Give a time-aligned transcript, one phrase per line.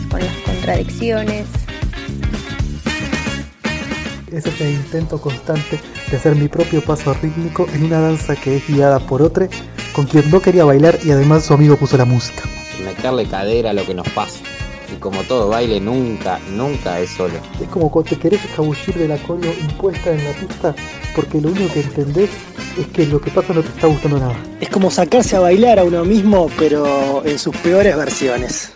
[0.00, 1.46] con las contradicciones.
[4.30, 5.78] Ese es el intento constante
[6.10, 9.46] de hacer mi propio paso rítmico en una danza que es guiada por otro,
[9.92, 12.42] con quien no quería bailar y además su amigo puso la música.
[12.82, 14.38] Meterle cadera a lo que nos pasa.
[14.90, 17.34] Y como todo baile, nunca, nunca es solo.
[17.60, 20.74] Es como cuando te querés escabullir de la colo impuesta en la pista,
[21.14, 22.30] porque lo único que entendés
[22.78, 24.36] es que lo que pasa no te está gustando nada.
[24.60, 28.72] Es como sacarse a bailar a uno mismo, pero en sus peores versiones.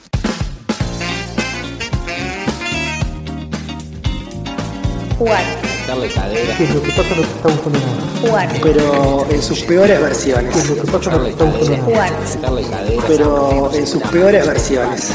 [5.18, 5.42] Jugar,
[5.80, 6.56] Meterle cadera.
[6.58, 8.20] Que lo que pasa no te está gustando nada.
[8.20, 10.68] jugar, Pero en sus peores versiones.
[10.68, 11.44] lo que pasa te está
[11.84, 12.12] jugar.
[12.20, 13.02] Meterle cadera.
[13.06, 15.12] Pero en sus peores versiones.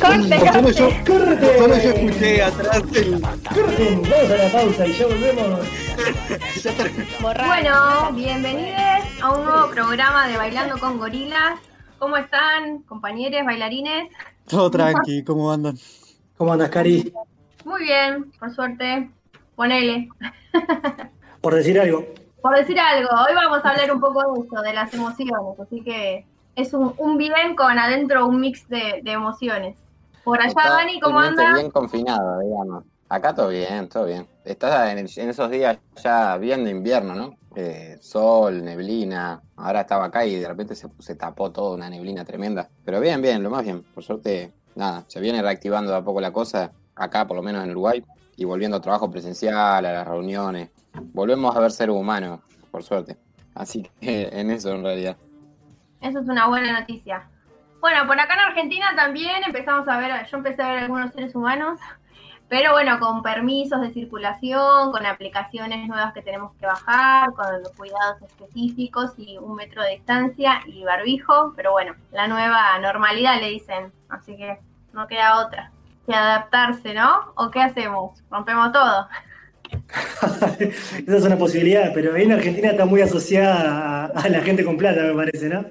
[0.00, 1.58] Corte, Solo yo, corte.
[1.58, 3.18] solo yo escuché atrás el.
[3.20, 5.60] Vamos a la pausa y ya volvemos.
[7.20, 8.78] Bueno, bienvenidos
[9.22, 11.58] a un nuevo programa de Bailando con Gorilas.
[11.98, 14.10] ¿Cómo están, compañeros bailarines?
[14.46, 15.76] Todo tranqui, ¿cómo andan?
[16.36, 17.12] ¿Cómo andas, Cari?
[17.64, 19.10] Muy bien, por suerte.
[19.56, 20.08] Ponele.
[21.40, 22.04] Por decir algo.
[22.40, 25.60] Por decir algo, hoy vamos a hablar un poco de eso, de las emociones.
[25.60, 29.76] Así que es un, un bien con adentro un mix de, de emociones.
[30.24, 31.60] Por allá, Dani, ¿cómo Totalmente anda?
[31.60, 32.84] bien confinado, digamos.
[33.14, 34.26] Acá todo bien, todo bien.
[34.44, 37.36] Estás en, esos días ya bien de invierno, ¿no?
[37.54, 39.40] Eh, sol, neblina.
[39.54, 42.68] Ahora estaba acá y de repente se, tapó todo, una neblina tremenda.
[42.84, 43.84] Pero bien, bien, lo más bien.
[43.84, 47.62] Por suerte, nada, se viene reactivando de a poco la cosa, acá por lo menos
[47.62, 50.70] en Uruguay, y volviendo a trabajo presencial, a las reuniones.
[51.12, 52.40] Volvemos a ver ser humanos,
[52.72, 53.16] por suerte.
[53.54, 55.16] Así que en eso en realidad.
[56.00, 57.28] Eso es una buena noticia.
[57.80, 61.32] Bueno, por acá en Argentina también empezamos a ver, yo empecé a ver algunos seres
[61.36, 61.78] humanos,
[62.48, 67.72] pero bueno, con permisos de circulación, con aplicaciones nuevas que tenemos que bajar, con los
[67.72, 73.50] cuidados específicos y un metro de distancia y barbijo, pero bueno, la nueva normalidad le
[73.50, 74.58] dicen, así que
[74.92, 75.72] no queda otra
[76.06, 77.32] que adaptarse, ¿no?
[77.36, 78.22] ¿O qué hacemos?
[78.30, 79.08] ¿Rompemos todo?
[80.60, 84.76] Esa es una posibilidad, pero en Argentina está muy asociada a, a la gente con
[84.76, 85.64] plata, me parece, ¿no?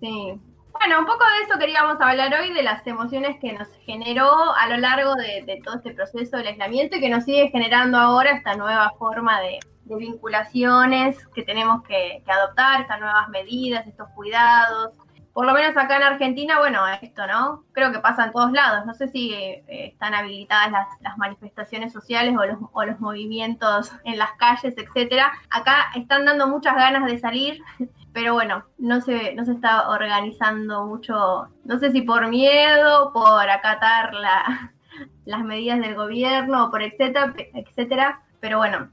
[0.00, 0.40] Sí.
[0.78, 4.68] Bueno, un poco de eso queríamos hablar hoy, de las emociones que nos generó a
[4.68, 8.54] lo largo de, todo este proceso del aislamiento y que nos sigue generando ahora esta
[8.56, 14.92] nueva forma de, vinculaciones que tenemos que adoptar, estas nuevas medidas, estos cuidados.
[15.34, 17.64] Por lo menos acá en Argentina, bueno, esto, ¿no?
[17.72, 18.86] Creo que pasa en todos lados.
[18.86, 23.90] No sé si eh, están habilitadas las, las manifestaciones sociales o los, o los movimientos
[24.04, 25.32] en las calles, etcétera.
[25.50, 27.60] Acá están dando muchas ganas de salir,
[28.12, 33.50] pero bueno, no se, no se está organizando mucho, no sé si por miedo, por
[33.50, 34.72] acatar la,
[35.24, 38.88] las medidas del gobierno, por etcétera, etcétera, pero bueno,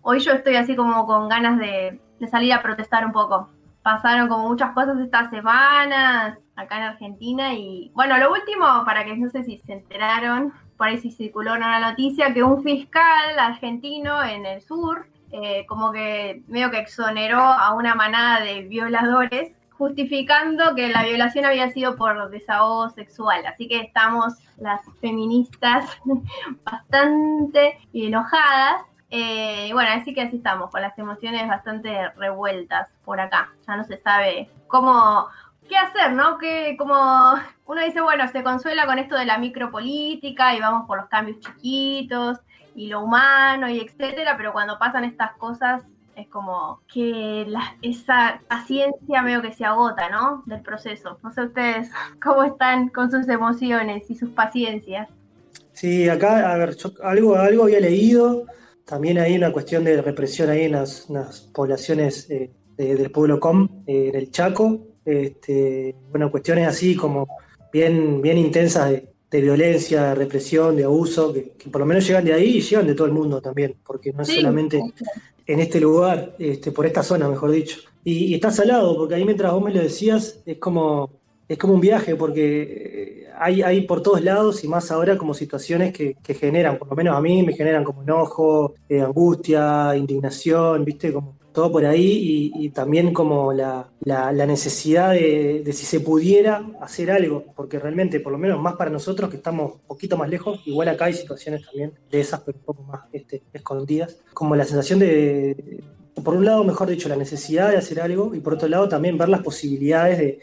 [0.00, 2.00] hoy yo estoy así como con ganas de
[2.30, 3.50] salir a protestar un poco.
[3.82, 9.16] Pasaron como muchas cosas estas semanas acá en Argentina y bueno, lo último, para que
[9.16, 14.22] no sé si se enteraron, por ahí si circuló una noticia, que un fiscal argentino
[14.22, 20.74] en el sur eh, como que medio que exoneró a una manada de violadores, justificando
[20.74, 23.46] que la violación había sido por desahogo sexual.
[23.46, 25.86] Así que estamos las feministas
[26.64, 28.82] bastante enojadas.
[29.14, 33.52] Eh, bueno, así que así estamos, con las emociones bastante revueltas por acá.
[33.68, 35.26] Ya no se sabe cómo,
[35.68, 36.38] qué hacer, ¿no?
[36.38, 36.94] Que como
[37.66, 41.40] uno dice, bueno, se consuela con esto de la micropolítica y vamos por los cambios
[41.40, 42.38] chiquitos
[42.74, 45.82] y lo humano y etcétera, pero cuando pasan estas cosas
[46.16, 47.46] es como que
[47.82, 50.42] esa paciencia medio que se agota, ¿no?
[50.46, 51.18] Del proceso.
[51.22, 51.90] No sé ustedes
[52.22, 55.10] cómo están con sus emociones y sus paciencias.
[55.74, 58.46] Sí, acá, a ver, algo, algo había leído.
[58.92, 63.10] También hay una cuestión de represión ahí en las, en las poblaciones eh, de- del
[63.10, 64.80] pueblo Com, eh, en el Chaco.
[65.02, 67.26] Este, bueno, cuestiones así como
[67.72, 72.06] bien, bien intensas de, de violencia, de represión, de abuso, que, que por lo menos
[72.06, 74.34] llegan de ahí y llegan de todo el mundo también, porque no es Sí.
[74.36, 74.82] solamente
[75.46, 77.80] en este lugar, este, por esta zona, mejor dicho.
[78.04, 81.08] Y, y está salado, porque ahí mientras vos me lo decías, es como,
[81.48, 85.34] es como un viaje, porque eh, hay, hay por todos lados y más ahora como
[85.34, 89.94] situaciones que, que generan, por lo menos a mí me generan como enojo, eh, angustia,
[89.96, 95.62] indignación, viste, como todo por ahí y, y también como la, la- la necesidad de,
[95.62, 99.36] de si se pudiera hacer algo, porque realmente, por lo menos más para nosotros que
[99.36, 102.82] estamos un poquito más lejos, igual acá hay situaciones también de esas, pero un poco
[102.84, 105.82] más este, escondidas, como la sensación de,
[106.24, 109.18] por un lado, mejor dicho, la necesidad de hacer algo y por otro lado también
[109.18, 110.40] ver las posibilidades de,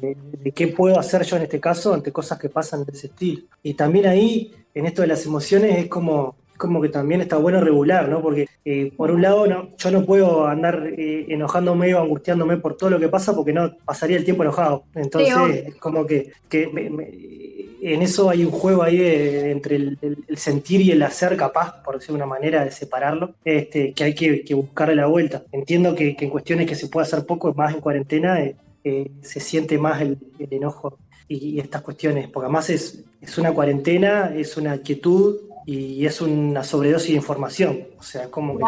[0.00, 3.06] de- de qué puedo hacer yo en este caso ante cosas que pasan de ese
[3.08, 3.42] estilo.
[3.62, 7.60] Y también ahí, en esto de las emociones, es como como que también está bueno
[7.60, 8.22] regular, ¿no?
[8.22, 12.76] Porque eh, por un lado no, yo no puedo andar eh, enojándome o angustiándome por
[12.76, 14.84] todo lo que pasa porque no pasaría el tiempo enojado.
[14.94, 17.10] Entonces, Sí, es como que, que me- me-
[17.82, 21.36] en eso hay un juego ahí de- entre el, el- el sentir y el hacer
[21.36, 25.42] capaz, por decir una manera de separarlo, este, que hay que, que buscarle la vuelta.
[25.50, 28.54] Entiendo que, que en cuestiones que se puede hacer poco, más en cuarentena, eh,
[28.84, 33.38] eh, se siente más el, el enojo y, y estas cuestiones, porque además es, es
[33.38, 35.36] una cuarentena, es una quietud
[35.66, 37.80] y es una sobredosis de información.
[37.98, 38.64] O sea, como que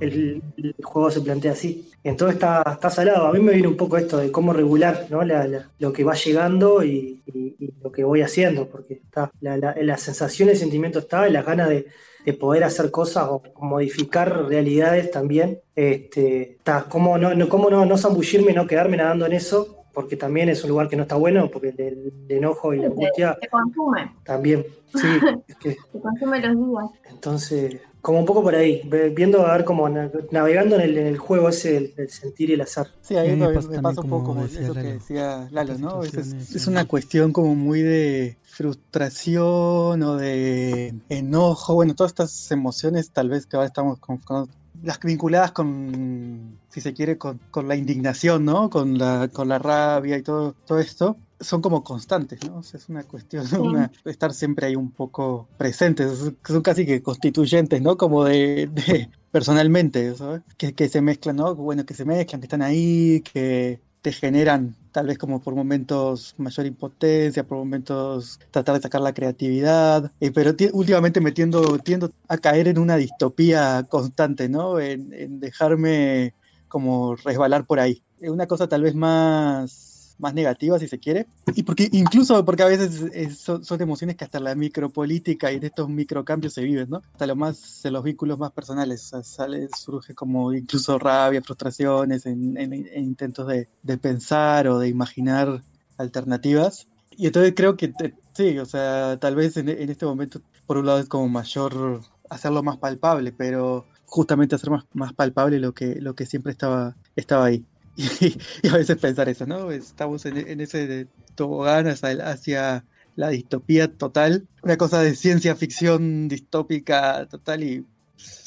[0.00, 1.90] el, el juego se plantea así.
[2.04, 3.26] Entonces está, está salado.
[3.26, 5.24] A mí me viene un poco esto de cómo regular ¿no?
[5.24, 9.30] La- la- lo que va llegando y, y- y lo que voy haciendo, porque está
[9.40, 11.86] la, la, sensación, el sentimiento está, las ganas de,
[12.24, 15.60] de poder hacer cosas o modificar realidades también.
[15.74, 20.16] Este, está, cómo no, no, cómo no, no zambullirme, no quedarme nadando en eso, porque
[20.16, 23.36] también es un lugar que no está bueno, porque el, el enojo y la angustia
[23.40, 24.64] Te consume, también.
[24.94, 25.06] Sí,
[25.48, 27.00] es que te consume los días.
[27.10, 31.06] entonces, como un poco por ahí, viendo a ver como na- navegando en el, en
[31.08, 32.86] el juego ese del, del sentir y el azar.
[33.02, 35.78] Sí, ahí Sí, me pasa me también pasa un poco decía eso que decía Lalo,
[35.78, 36.02] ¿no?
[36.04, 43.28] Es una cuestión como muy de frustración o de enojo, bueno, todas estas emociones tal
[43.30, 44.48] vez que ahora estamos con, con-
[44.82, 48.70] las vinculadas con, si se quiere, con, con la indignación, ¿no?
[48.70, 52.60] Con la, con la rabia y todo, todo esto, son como constantes, ¿no?
[52.60, 53.46] Es una cuestión
[54.04, 57.96] de estar siempre ahí un poco presentes, son- casi que constituyentes, ¿no?
[57.96, 60.42] Como de, de- personalmente, ¿sabes?
[60.56, 61.54] Que, que se mezclan, ¿no?
[61.54, 66.34] Bueno, que se mezclan, que están ahí, que te generan tal vez como por momentos
[66.38, 71.78] mayor impotencia, por momentos tratar de sacar la creatividad, eh, pero ti- últimamente me tiendo,
[71.80, 74.78] tiendo a caer en una distopía constante, ¿no?
[74.80, 76.34] En dejarme
[76.68, 78.02] como resbalar por ahí.
[78.20, 81.26] Eh, Una cosa tal vez más, más negativa, si se quiere.
[81.54, 85.58] Y porque incluso porque a veces eh, son, son emociones que hasta la micropolítica y
[85.60, 87.02] de estos microcambios se viven, ¿no?
[87.12, 89.04] Hasta lo más, en los vínculos más personales.
[89.06, 94.68] O sea, sale, surge como incluso rabia, frustraciones en, en- en intentos de, de pensar
[94.68, 95.62] o de imaginar
[95.96, 96.88] alternativas.
[97.16, 97.92] Y entonces creo que
[98.32, 102.00] sí, o sea, tal vez en, en este momento, por un lado, es como mayor
[102.30, 106.96] hacerlo más palpable, pero justamente hacer más, más palpable lo que, lo que siempre estaba,
[107.14, 107.64] estaba ahí.
[108.20, 109.72] Y, y a veces pensar eso, ¿no?
[109.72, 112.84] Estamos en, en ese tobogán hacia, hacia
[113.16, 117.84] la distopía total, una cosa de ciencia ficción distópica total y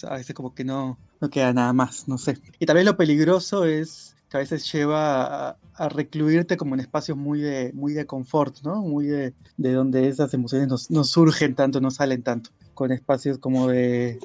[0.07, 2.37] a veces como que no, no queda nada más, no sé.
[2.59, 7.17] Y también lo peligroso es que a veces lleva a, a recluirte como en espacios
[7.17, 8.81] muy de, muy de confort, ¿no?
[8.81, 13.37] Muy de, de donde esas emociones no, no surgen tanto, no salen tanto, con espacios
[13.39, 14.19] como de,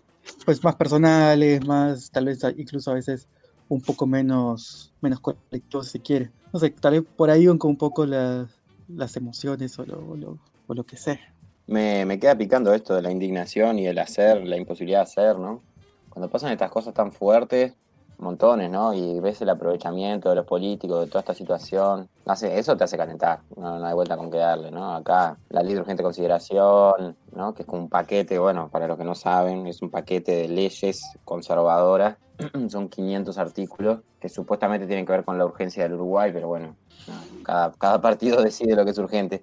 [0.44, 3.28] pues más personales, más, tal vez incluso a veces
[3.68, 6.30] un poco menos, menos colectivos si quiere.
[6.52, 8.48] No sé, tal vez por ahí con un poco la-
[8.88, 11.18] las emociones o lo, o lo, o lo que sea.
[11.66, 15.38] Me, me queda picando esto de la indignación y el hacer, la imposibilidad de hacer,
[15.38, 15.62] ¿no?
[16.08, 17.74] Cuando pasan estas cosas tan fuertes,
[18.18, 18.94] montones, ¿no?
[18.94, 22.96] Y ves el aprovechamiento de los políticos, de toda esta situación, hace, eso te hace
[22.96, 24.94] calentar, no, hay vuelta con qué darle, ¿no?
[24.94, 27.54] Acá la ley de urgente consideración, ¿no?
[27.54, 30.48] Que es como un paquete, bueno, para los que no saben, es un paquete de
[30.48, 32.16] leyes conservadoras,
[32.68, 36.76] son 500 artículos que supuestamente tienen que ver con la urgencia del Uruguay, pero bueno,
[37.08, 39.42] no, cada, partido decide lo que es urgente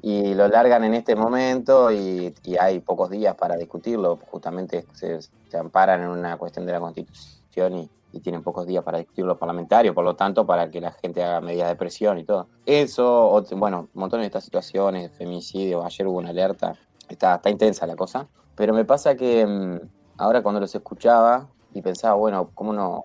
[0.00, 4.16] y lo largan en este momento y, y hay pocos días para discutirlo.
[4.30, 8.98] Justamente se amparan en una cuestión de la Constitución y, y tienen pocos días para
[8.98, 12.24] discutir los parlamentarios, por lo tanto, para que la gente haga medidas de presión y
[12.24, 12.48] todo.
[12.66, 16.74] Eso, bueno, montones de estas situaciones, femicidios, ayer hubo una alerta,
[17.08, 19.78] está, está intensa la cosa, pero me pasa que mm,
[20.18, 23.04] ahora cuando los escuchaba y pensaba, bueno, ¿cómo no?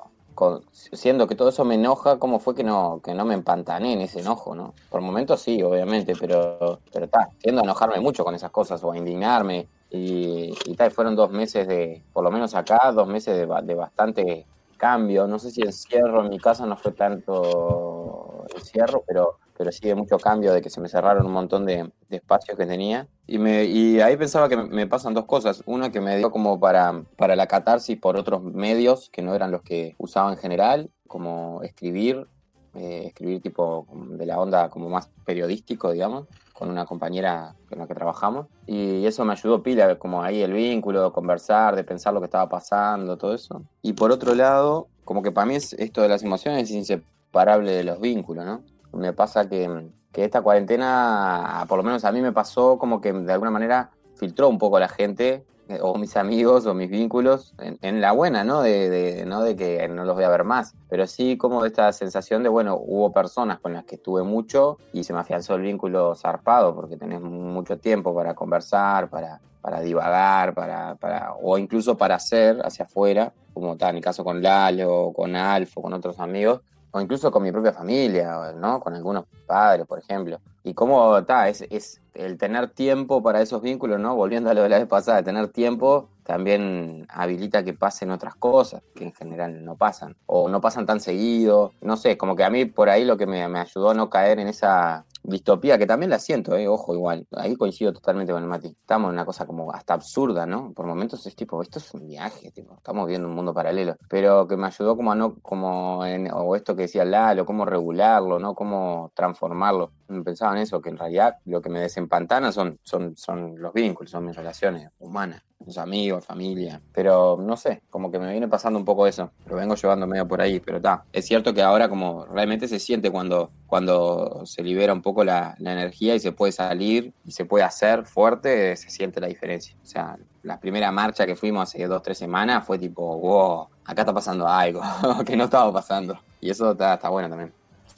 [0.72, 4.02] siendo que todo eso me enoja, ¿cómo fue que no, que no me empantané en
[4.02, 4.74] ese enojo, no?
[4.90, 8.92] Por momentos sí, obviamente, pero pero está, tiendo a enojarme mucho con esas cosas o
[8.92, 9.68] a indignarme.
[9.92, 13.76] Y, y tal, fueron dos meses de, por lo menos acá, dos meses de, de
[13.76, 14.48] bastante
[14.84, 15.28] cambio.
[15.28, 19.96] No sé si encierro en mi casa no fue tanto encierro, pero, pero sí de
[19.96, 23.08] mucho cambio, de que se me cerraron un montón de, de espacios que tenía.
[23.26, 25.64] Y, me, y ahí pensaba que me, pasan dos cosas.
[25.66, 29.52] Una que me dio como para, para la catarsis por otros medios que no eran
[29.52, 32.28] los que usaba en general, como escribir,
[32.76, 37.88] eh, escribir tipo de la onda como más periodístico, digamos, con una compañera con la
[37.88, 38.48] que trabajamos.
[38.66, 42.26] Y eso me ayudó pila, como ahí el vínculo, de conversar, de pensar lo que
[42.26, 43.62] estaba pasando, todo eso.
[43.82, 47.72] Y por otro lado, como que para mí es, esto de las emociones es inseparable
[47.72, 48.64] de los vínculos, ¿no?
[48.92, 53.12] Me pasa que, que esta cuarentena, por lo menos a mí me pasó como que
[53.12, 56.90] de alguna manera filtró un poco a la gente eh, o mis amigos o mis
[56.90, 58.62] vínculos, en, la buena, ¿no?
[58.62, 61.92] De, de- no de que no los voy a ver más, pero sí como esta
[61.94, 65.62] sensación de, bueno, hubo personas con las que estuve mucho y se me afianzó el
[65.62, 71.98] vínculo zarpado, porque tenés mucho tiempo para conversar, para, para divagar, para, para, o incluso
[71.98, 76.20] para hacer hacia afuera, como está en mi caso con Lalo, con Alfo, con otros
[76.20, 76.62] amigos,
[76.94, 78.80] o incluso con mi propia familia, ¿no?
[78.80, 80.40] Con algunos padres, por ejemplo.
[80.64, 84.16] Y cómo está, es, es el tener tiempo para esos vínculos, ¿no?
[84.16, 88.84] Volviendo a lo de la vez pasada, tener tiempo también habilita que pasen otras cosas
[88.94, 92.52] que en general no pasan, o no pasan tan seguido, no sé, como que a
[92.52, 95.88] mí por ahí lo que me, me ayudó a no caer en esa distopía, que
[95.88, 99.26] también la siento, eh, ojo, igual, ahí coincido totalmente con el Mati, estamos en una
[99.26, 100.74] cosa como hasta absurda, ¿no?
[100.74, 104.48] Por momentos es tipo, esto es un viaje, tipo, estamos viendo un mundo paralelo, pero
[104.48, 108.40] que me ayudó como a no, como en, o esto que decía Lalo, cómo regularlo,
[108.40, 108.54] ¿no?
[108.54, 109.92] Cómo transformarlo.
[110.24, 114.12] Pensaba en eso, que en realidad lo que me desempantana son, son, son los vínculos,
[114.12, 118.78] son mis relaciones humanas, los amigos, familia, pero no sé, como que me viene pasando
[118.80, 121.90] un poco eso, lo vengo llevando medio por ahí, pero está, es cierto que ahora
[121.90, 126.32] como realmente se siente cuando, cuando se libera un poco la, la energía y se
[126.32, 129.76] puede salir y se puede hacer fuerte, se siente la diferencia.
[129.84, 134.02] O sea, la primera marcha que fuimos hace dos, tres semanas fue tipo, wow, acá
[134.02, 134.82] está pasando algo
[135.26, 136.20] que no estaba pasando.
[136.42, 137.54] Y eso está, está bueno también.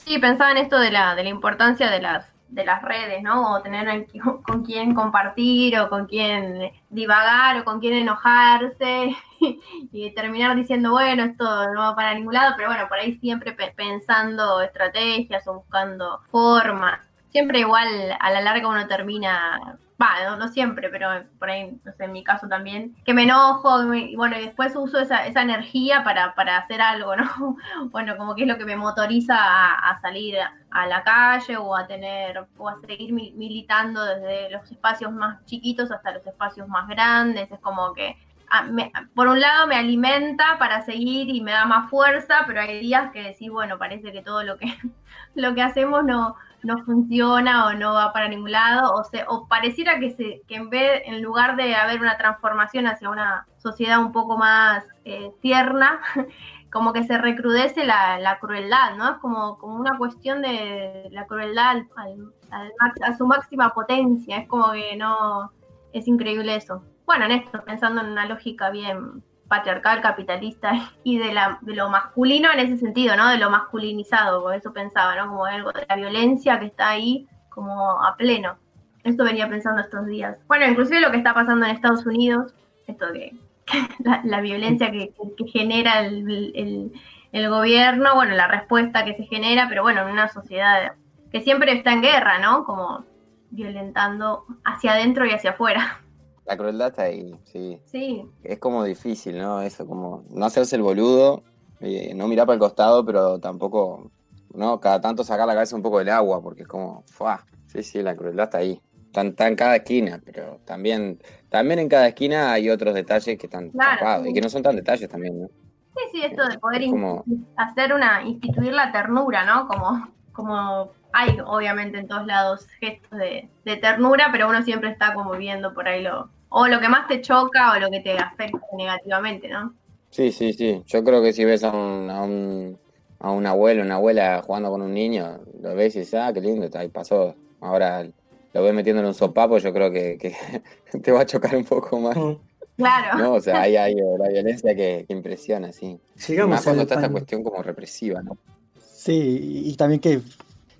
[0.05, 3.54] Sí, pensaba en esto de la, de la importancia de las, de las redes, ¿no?
[3.56, 4.08] O tener en-
[4.44, 9.16] con quién compartir, o con quién divagar, o con quién enojarse,
[9.92, 13.54] y terminar diciendo, bueno, esto no va para ningún lado, pero bueno, por ahí siempre
[13.54, 17.00] pe- pensando estrategias o buscando formas.
[17.32, 17.88] Siempre igual,
[18.20, 21.08] a la larga uno termina, va, no, siempre, pero
[21.40, 24.75] por ahí, no sé, en mi caso también, que me enojo, y bueno, y después
[24.75, 27.25] uso esa, esa energía para, para hacer algo, ¿no?
[27.92, 30.36] bueno, como que es lo que me motoriza a, salir
[30.72, 35.44] a, la calle o a tener, o a seguir mi- militando desde los espacios más
[35.46, 38.18] chiquitos hasta los espacios más grandes, es como que
[38.50, 42.62] a- me- por un lado me alimenta para seguir y me da más fuerza, pero
[42.62, 44.68] hay días que decís, bueno, parece que todo lo que,
[45.36, 49.48] lo que hacemos no, no funciona o no va para ningún lado, o, se, o
[49.48, 54.00] pareciera que, se, que en vez, en lugar de haber una transformación hacia una sociedad
[54.00, 56.01] un poco más eh, tierna,
[56.72, 59.12] como que se recrudece la, la crueldad, ¿no?
[59.12, 64.38] Es como, como una cuestión de la crueldad al- al- al a su máxima potencia,
[64.39, 65.51] es como que no,
[65.93, 66.84] es increíble eso.
[67.05, 71.90] Bueno, en esto, pensando en una lógica bien patriarcal, capitalista y de, la, de lo
[71.90, 73.30] masculino en ese sentido, ¿no?
[73.30, 75.28] De lo masculinizado, por eso pensaba, ¿no?
[75.28, 78.58] Como algo de la violencia que está ahí como a pleno.
[79.04, 80.38] Esto venía pensando estos días.
[80.48, 82.54] Bueno, inclusive lo que está pasando en Estados Unidos,
[82.88, 83.34] esto de
[84.24, 85.14] la, violencia que,
[85.52, 86.92] genera el, el-
[87.32, 90.94] el gobierno, bueno, la respuesta que se genera, pero bueno, en una sociedad
[91.34, 92.64] que siempre está en guerra, ¿no?
[92.64, 93.04] Como
[93.50, 96.00] violentando hacia adentro y hacia afuera.
[96.46, 97.80] La crueldad está ahí, sí.
[97.86, 99.62] Sí, Es como difícil, ¿no?
[99.62, 101.44] Eso, como no hacerse el boludo,
[101.80, 104.12] eh, no mirar para el costado, pero tampoco,
[104.54, 104.80] ¿no?
[104.80, 107.46] Cada tanto sacar la cabeza un poco del agua, porque es como, ¡fua!
[107.66, 108.80] Sí, sí, la crueldad está ahí.
[109.08, 113.48] Está, está en cada esquina, pero también, también en cada esquina hay otros detalles que
[113.48, 114.30] están Claro, tapados sí.
[114.30, 115.48] y que no son tan detalles también, ¿no?
[115.48, 119.68] sí, sí, esto de poder Es como- institu- hacer una, instituir la ternura, ¿no?
[119.68, 125.13] Como, como hay obviamente en todos lados gestos de, de ternura, pero uno siempre está
[125.13, 128.17] como viendo por ahí lo, o lo que más te choca o lo que te
[128.17, 129.74] afecta negativamente, ¿no?
[130.10, 130.84] Sí, sí, sí.
[130.86, 132.77] Yo creo que si ves a un, a un,
[133.19, 136.41] a un abuelo, una abuela jugando con un niño, lo ves y dices, ah, qué
[136.41, 137.34] lindo, ahí pasó.
[137.62, 138.05] Ahora
[138.53, 140.36] lo ves metiéndole un sopapo, yo creo que, que
[141.00, 142.15] te va a chocar un poco más.
[142.17, 142.34] Mm.
[142.75, 143.17] Claro.
[143.17, 143.34] ¿no?
[143.36, 145.98] O sea, ahí hay la violencia que, que impresiona, sí.
[146.45, 148.38] Más cuando está esta cuestión como represiva, ¿no?
[148.77, 150.19] Sí, y también que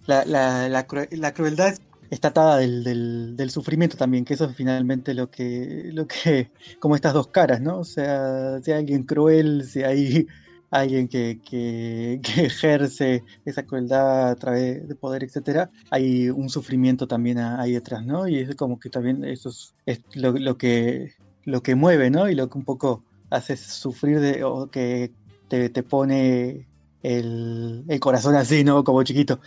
[0.08, 1.76] la, la, la, cru- la crueldad
[2.10, 6.96] está atada del, del, sufrimiento también, que eso es finalmente lo que, lo que, como
[6.96, 7.80] estas dos caras, ¿no?
[7.80, 10.28] O sea, si hay alguien cruel, si hay
[10.72, 17.40] alguien que, que, ejerce esa crueldad a través de poder, etcétera, hay un sufrimiento también
[17.40, 18.28] ahí detrás, ¿no?
[18.28, 21.14] Y es como que también eso es, es lo, lo que
[21.46, 22.30] lo que mueve, ¿no?
[22.30, 25.14] Y lo que un poco hace sufrir de, o que
[25.48, 26.68] te, te pone
[27.04, 28.84] el, el corazón así, ¿no?
[28.84, 29.40] Como chiquito.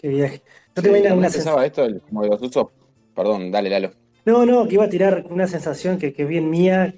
[0.00, 0.42] Qué viaje.
[0.76, 2.68] No te imaginas una pensaba esto el- como de los usos.
[3.14, 3.90] Perdón, dale, Lalo.
[4.24, 6.94] No, no, que iba a tirar una sensación que, que es bien mía,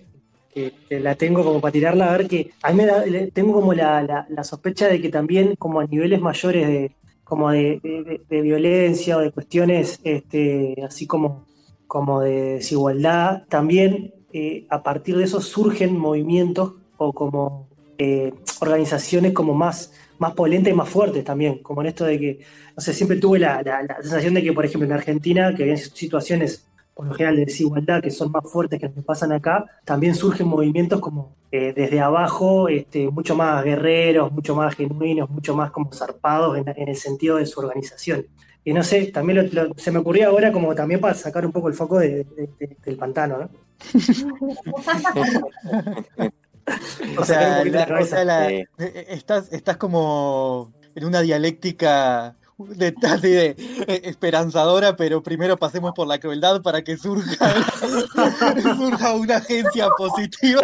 [0.53, 3.55] que, que la tengo como para tirarla, a ver que a mí me da- tengo
[3.55, 6.93] como la, la- la sospecha de que también como a niveles mayores de
[7.25, 11.47] como de- de violencia o de cuestiones este, así como,
[11.87, 19.33] como de desigualdad, también eh, a partir de eso surgen movimientos o como eh, organizaciones
[19.33, 22.41] como más, más polentes y más fuertes también, como en esto de que,
[22.77, 25.63] no sé, siempre tuve la, la- la sensación de que, por ejemplo, en Argentina, que
[25.65, 29.33] había situaciones por lo general de desigualdad, que son más fuertes que los que pasan
[29.33, 35.29] acá, también surgen movimientos como eh, desde abajo, este, mucho más guerreros, mucho más genuinos,
[35.31, 38.27] mucho más como zarpados en, en el sentido de su organización.
[38.65, 41.53] Y no sé, también lo- lo- se me ocurría ahora como también para sacar un
[41.53, 43.51] poco el foco de- de- de- del pantano, ¿no?
[47.19, 52.37] O sea, la la- o sea, la- eh, eh, estás, estás como en una dialéctica
[52.59, 53.57] de, así de
[53.89, 57.53] eh, esperanzadora, pero primero pasemos por la crueldad para que surja,
[58.63, 60.63] surja una agencia positiva.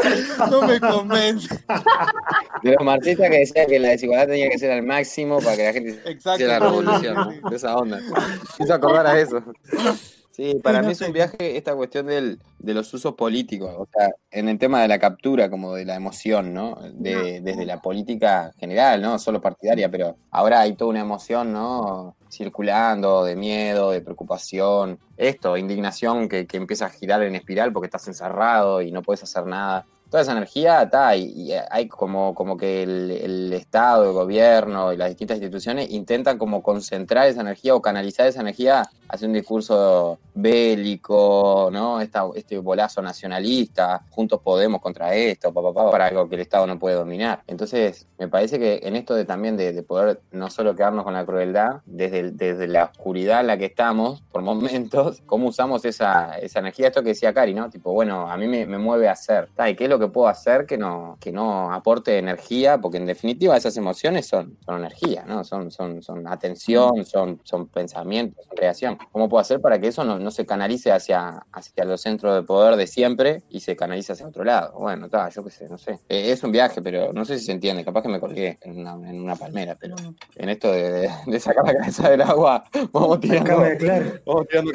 [0.50, 1.48] No me convence.
[2.62, 5.64] De los marxistas que decían que la desigualdad tenía que ser al máximo para que
[5.64, 6.34] la gente Exacto.
[6.34, 7.40] hiciera la revolución.
[7.50, 8.00] De esa onda.
[8.60, 9.42] Hizo acordar a eso.
[10.38, 11.06] Sí, para Sí, no mí es sé.
[11.06, 14.86] un viaje esta cuestión del, de los usos políticos, o sea, en el tema de
[14.86, 16.78] la captura, como de la emoción, ¿no?
[16.92, 19.18] De, desde la política general, ¿no?
[19.18, 22.16] Solo partidaria, pero ahora hay toda una emoción, ¿no?
[22.30, 27.86] Circulando de miedo, de preocupación, esto, indignación que, que empieza a girar en espiral porque
[27.86, 29.86] estás encerrado y no puedes hacer nada.
[30.08, 34.92] Toda esa energía está y, y hay como, como que el, el Estado, el gobierno
[34.92, 39.34] y las distintas instituciones intentan como concentrar esa energía o canalizar esa energía hacia un
[39.34, 42.00] discurso bélico, ¿no?
[42.00, 46.40] Esta, este bolazo nacionalista, juntos podemos contra esto, pa, pa, pa, para algo que el
[46.42, 47.42] Estado no puede dominar.
[47.46, 51.14] Entonces, me parece que en esto de también de, de poder no solo quedarnos con
[51.14, 55.84] la crueldad, desde, el- desde la oscuridad en la que estamos, por momentos, cómo usamos
[55.84, 57.70] esa, esa energía, esto que decía Cari, ¿no?
[57.70, 59.48] Tipo, bueno, a mí me, me mueve a hacer.
[59.68, 62.78] ¿y qué es lo que puedo hacer que no, que no aporte energía?
[62.78, 65.44] Porque en definitiva esas emociones son, son energía, ¿no?
[65.44, 68.97] Son, son, son atención, son, son pensamientos, son creación.
[69.12, 72.42] ¿Cómo puedo hacer para que eso no, no se canalice hacia, hacia los centros de
[72.42, 74.72] poder de siempre y se canalice hacia otro lado?
[74.78, 75.92] Bueno, está, yo qué sé, no sé.
[76.08, 77.84] Eh, es un viaje, pero no sé si se entiende.
[77.84, 79.96] Capaz que me colgué en una, en una palmera, pero
[80.36, 84.12] en esto de, de- de sacar la cabeza del agua, vamos tirando, me- claro.
[84.26, 84.70] vamos tirando.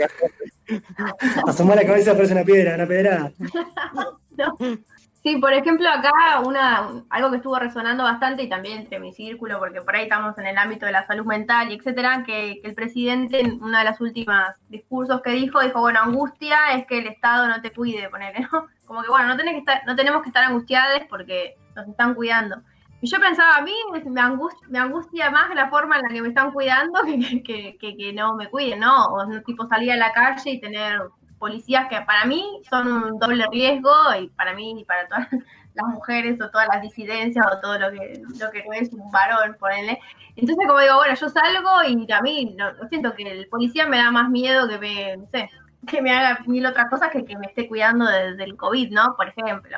[1.48, 3.32] Asomar la cabeza parece una piedra, una pedrada.
[5.24, 9.58] Sí, por ejemplo, acá una, algo que estuvo resonando bastante y también entre mi círculo,
[9.58, 12.76] porque por ahí estamos en el ámbito de la salud mental y etcétera, que, el
[12.76, 17.08] presidente en una de las últimas discursos que dijo, dijo, bueno, angustia es que el
[17.08, 18.68] Estado no te cuide, ponele, ¿no?
[18.86, 22.16] Como que bueno, no tenés que estar, no tenemos que estar angustiados porque nos están
[22.16, 22.58] cuidando.
[23.00, 23.74] Y yo pensaba, a mí
[24.06, 27.78] me angustia, me angustia más la forma en la que me están cuidando que, que,
[27.80, 29.06] que, que no me cuiden, ¿no?
[29.06, 31.00] O tipo salir a la calle y tener
[31.44, 35.28] policías que para mí son un doble riesgo y para mí y para todas
[35.74, 39.58] las mujeres o todas las disidencias o todo lo que, lo que es un varón,
[39.60, 40.00] ponele.
[40.38, 43.98] Entonces como digo, bueno, yo salgo y a mí no, siento que el policía me
[43.98, 45.50] da más miedo que me, no sé,
[45.86, 49.18] que me haga mil otras cosas que que me esté cuidando desde el COVID, ¿no?
[49.18, 49.78] Por ejemplo.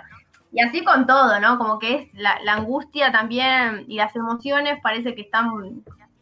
[0.52, 1.58] Y así con todo, ¿no?
[1.58, 5.50] Como que es la, la angustia también y las emociones parece que están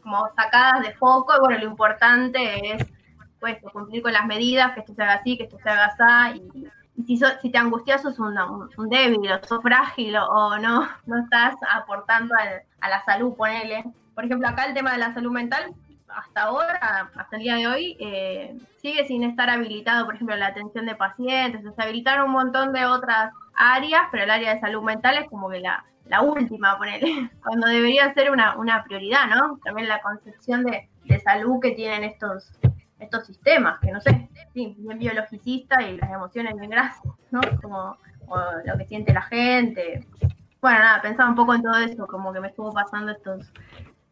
[0.02, 2.94] como sacadas de foco y bueno, lo importante es
[3.72, 6.42] cumplir con las medidas, que esto se haga así, que esto se haga así,
[6.96, 8.36] y, si, so, si te angustias sos un,
[8.76, 12.34] un, débil, o sos frágil, o, o no, no estás aportando
[12.80, 13.84] a la salud, ponele.
[14.14, 15.74] Por ejemplo, acá el tema de la salud mental,
[16.08, 20.48] hasta ahora, hasta el día de hoy, eh, sigue sin estar habilitado, por ejemplo, la
[20.48, 24.82] atención de pacientes, se habilitaron un montón de otras áreas, pero el área de salud
[24.82, 25.84] mental es como que la,
[26.22, 29.58] última, ponele, cuando debería ser una, prioridad, ¿no?
[29.64, 32.52] También la concepción de salud que tienen estos
[32.98, 37.40] estos sistemas, que no sé, bien biologicista y las emociones bien grasas, ¿no?
[37.60, 37.96] Como
[38.64, 40.06] lo que siente la gente.
[40.60, 43.52] Bueno, nada, pensaba un poco en todo eso, como que me estuvo pasando estos,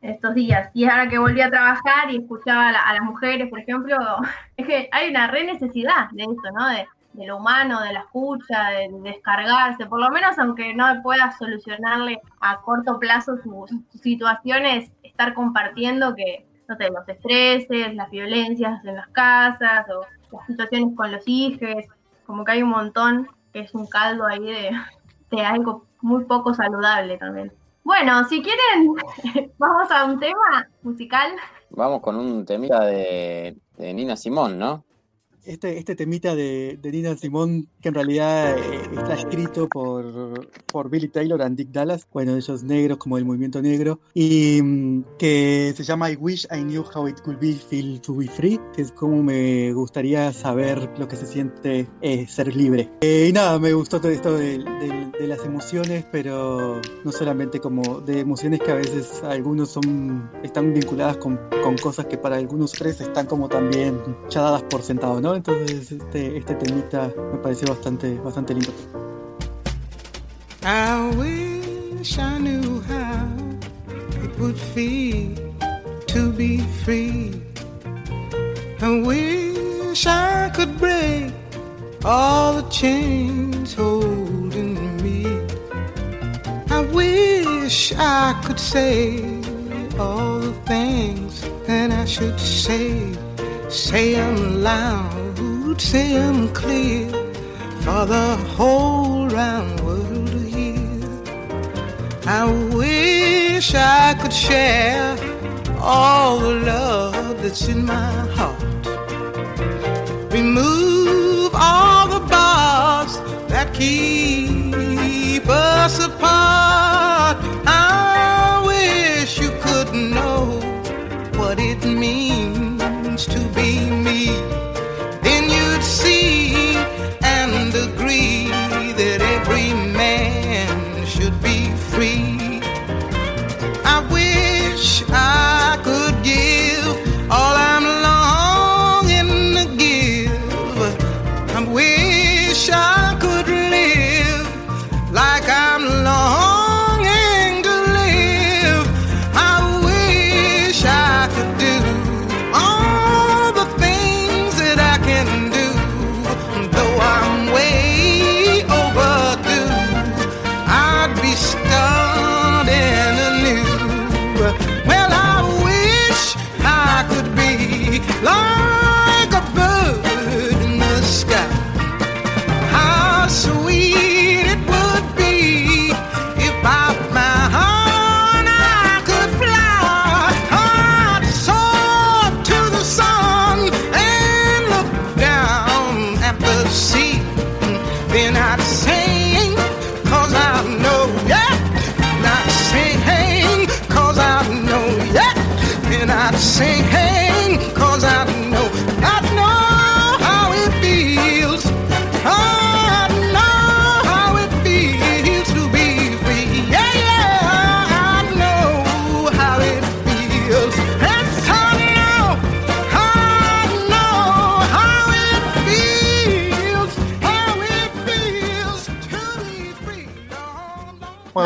[0.01, 0.71] estos días.
[0.75, 3.97] Y ahora que volví a trabajar y escuchaba a, la, a las mujeres, por ejemplo,
[4.57, 6.69] es que hay una re necesidad de eso, ¿no?
[6.69, 10.87] De, de lo humano, de la escucha, de, de, descargarse, por lo menos aunque no
[11.03, 17.95] pueda solucionarle a corto plazo sus su situaciones, estar compartiendo que, no sé, los estreses,
[17.95, 21.85] las violencias en las casas o las situaciones con los hijos,
[22.27, 24.71] como que hay un montón que es un caldo ahí de,
[25.31, 27.53] de algo muy poco saludable también.
[27.85, 28.95] Bueno, si quieren,
[29.59, 31.33] vamos a un tema musical.
[31.71, 34.85] Vamos con un temita de, de Nina Simón, ¿no?
[35.45, 40.89] Este, este temita de, de, Nina Simón, que en realidad eh, está escrito por, por
[40.89, 45.75] Billy Taylor and Dick Dallas, bueno, ellos negros como el movimiento negro, y mm, que
[45.77, 48.83] se llama I Wish I Knew How It Could Be Feel to Be Free, que
[48.83, 52.89] es como me gustaría saber lo que se siente eh, ser libre.
[53.01, 57.59] Eh, y nada, me gustó todo esto de, de, de, las emociones, pero no solamente
[57.59, 62.37] como de emociones que a veces algunos son, están vinculadas con, con cosas que para
[62.37, 63.99] algunos tres están como también
[64.31, 65.32] ya dadas por sentado, ¿no?
[65.35, 68.73] Entonces este, este temita me pareció bastante, bastante lindo.
[70.65, 73.27] I wish I knew how
[74.23, 75.35] it would feel
[76.09, 77.43] to be free.
[78.81, 81.33] I wish I could break
[82.05, 85.25] all the chains holding me.
[86.71, 89.23] I wish I could say
[89.99, 93.22] all the things that I should say.
[93.73, 97.09] Say them loud, say them clear
[97.81, 101.01] for the whole round world to hear.
[102.27, 105.17] I wish I could share
[105.81, 108.63] all the love that's in my heart.
[110.31, 113.17] Remove all the bars
[113.49, 117.02] that keep us apart.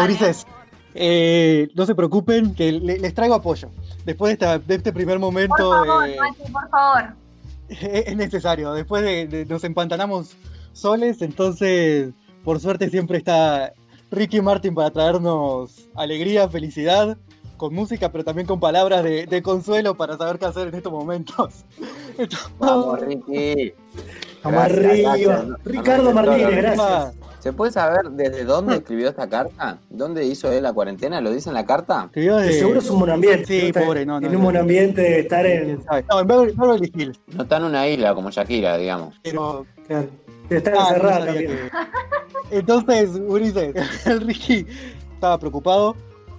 [0.06, 0.46] Ulises,
[0.94, 3.70] eh, no se preocupen, que le- les traigo apoyo.
[4.04, 7.14] Después de, esta- de este primer momento Por favor, eh, Mati, por favor.
[7.68, 8.72] es necesario.
[8.72, 10.36] Después de, de- nos empantanamos
[10.72, 12.10] soles, entonces
[12.44, 13.72] por suerte siempre está
[14.10, 17.18] Ricky Martin para traernos alegría, felicidad,
[17.56, 20.92] con música, pero también con palabras de, de consuelo para saber qué hacer en estos
[20.92, 21.64] momentos.
[22.18, 23.72] Entonces, Vamos, Ricky.
[24.42, 25.56] Vamos arriba.
[25.64, 27.14] Ricardo Martínez, gracias.
[27.46, 29.78] ¿Se puede saber desde dónde escribió esta carta?
[29.88, 31.20] ¿Dónde hizo él la cuarentena?
[31.20, 32.06] ¿Lo dice en la carta?
[32.06, 33.46] escribió Que de- seguro es un monoambiente.
[33.46, 33.66] Sí, ¿no?
[33.68, 34.38] Está pobre, no, no, En no.
[34.40, 35.80] un monoambiente de estar en.
[36.10, 39.14] No, en Beverly, Hills, No está en una isla como Shakira, digamos.
[39.22, 40.08] pero Claro,
[40.50, 41.50] estar Ah, no encerrado sabía también.
[42.50, 43.74] que- Entonces, Ulises,
[44.06, 44.66] el Ricky
[45.14, 45.94] estaba preocupado.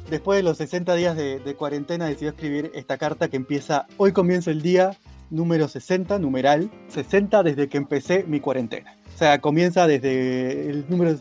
[0.10, 4.12] Después de los 60 días de, de cuarentena decidió escribir esta carta que empieza, hoy
[4.12, 4.92] comienzo el día
[5.30, 8.98] número 60, numeral, 60 desde que empecé mi cuarentena.
[9.18, 11.18] O sea, comienza desde el número,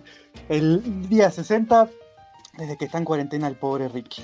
[0.50, 1.88] el día 60,
[2.58, 4.22] desde que está en cuarentena el pobre Ricky.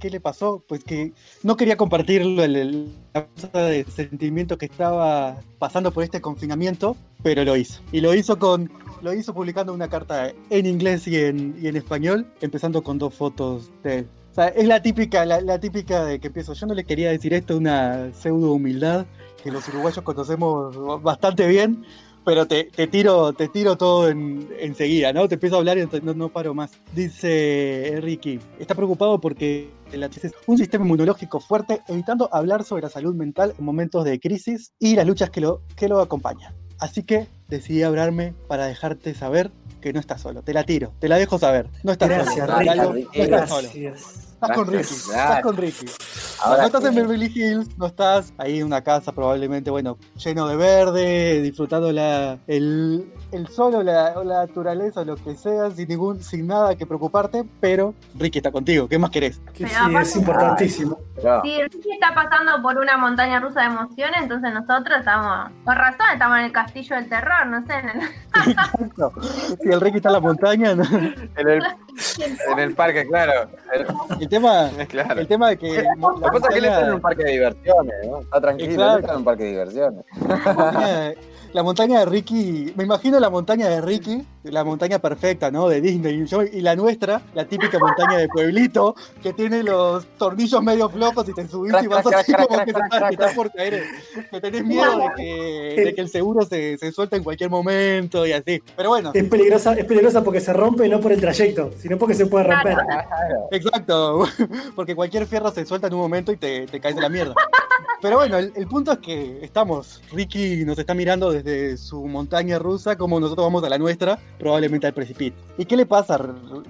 [0.00, 0.64] ¿Qué le pasó?
[0.66, 1.12] Pues que
[1.44, 6.96] no quería compartirlo, el, el- la cosa de sentimiento que estaba pasando por este confinamiento,
[7.22, 7.80] pero lo hizo.
[7.92, 8.68] Y lo hizo con
[9.00, 13.14] lo hizo publicando una carta en inglés y en, y en español, empezando con dos
[13.14, 14.08] fotos de él.
[14.32, 16.52] O sea, es la típica, la, la típica de que empiezo.
[16.54, 19.06] Yo no le quería decir esto, una pseudo humildad
[19.44, 21.84] que los uruguayos conocemos bastante bien,
[22.24, 25.28] pero te, te tiro, te tiro todo en- enseguida, ¿no?
[25.28, 26.72] Te empiezo a hablar y no, no paro más.
[26.94, 32.90] Dice Ricky, está preocupado porque la es un sistema inmunológico fuerte, evitando hablar sobre la
[32.90, 36.54] salud mental en momentos de crisis y las luchas que lo, que lo acompañan.
[36.78, 39.50] Así que decidí hablarme para dejarte saber
[39.80, 40.42] que no estás solo.
[40.42, 41.68] Te la tiro, te la dejo saber.
[41.82, 42.58] No estás Gracias, solo.
[42.58, 42.66] Ricky.
[42.76, 43.18] Lalo, Ricky.
[43.18, 43.68] no estás solo.
[43.68, 44.94] Estás con Ricky.
[44.94, 45.86] Estás con Ricky.
[46.44, 47.00] Ahora no estás en sí.
[47.00, 52.38] Beverly Hills, no estás ahí en una casa probablemente, bueno, lleno de verde, disfrutando la,
[52.46, 56.46] el, el sol o la, o la naturaleza o lo que sea, sin ningún, sin
[56.46, 59.40] nada que preocuparte, pero Ricky está contigo, ¿qué más querés?
[59.52, 61.00] Que sí, aparte- es importantísimo.
[61.16, 65.74] Pero- Si Ricky está pasando por una montaña rusa de emociones, entonces nosotros estamos, por
[65.74, 67.72] razón, estamos en el castillo del terror, no sé.
[67.74, 68.08] En el...
[68.52, 69.12] Exacto.
[69.72, 70.84] El Ricky está en la montaña, ¿no?
[70.84, 71.62] En el,
[72.52, 73.50] en el parque, claro.
[73.72, 73.86] El,
[74.20, 75.20] el tema, claro.
[75.20, 77.32] el tema de que Lo que pasa es que él está en un parque de
[77.32, 78.20] diversiones, ¿no?
[78.20, 80.04] Está tranquilo, él está en un parque de diversiones.
[81.52, 85.68] La montaña de- Ricky, me imagino la montaña de Ricky, la montaña perfecta, ¿no?
[85.68, 86.24] De Disney.
[86.26, 91.28] Yo- y la nuestra, la típica montaña de pueblito, que tiene los tornillos medio flojos
[91.28, 93.08] y te subís Crac, y vas crac, así crac, como crac, que, crac, estás, crac,
[93.08, 93.82] que estás por caer,
[94.30, 98.26] que tenés miedo de que, de que el seguro se, se suelta en cualquier momento
[98.26, 98.62] y así.
[98.76, 102.14] Pero bueno, Es peligrosa, es peligrosa porque se rompe no por el trayecto, sino porque
[102.14, 102.76] se puede romper.
[103.50, 104.24] Exacto,
[104.76, 107.34] porque cualquier fierro se suelta en un momento y te, te caes de la mierda.
[108.00, 112.96] Pero bueno, el, punto es que estamos, Ricky nos está mirando desde su montaña rusa
[112.96, 115.34] como nosotros vamos a la nuestra, probablemente al precipicio.
[115.56, 116.16] ¿Y qué le pasa?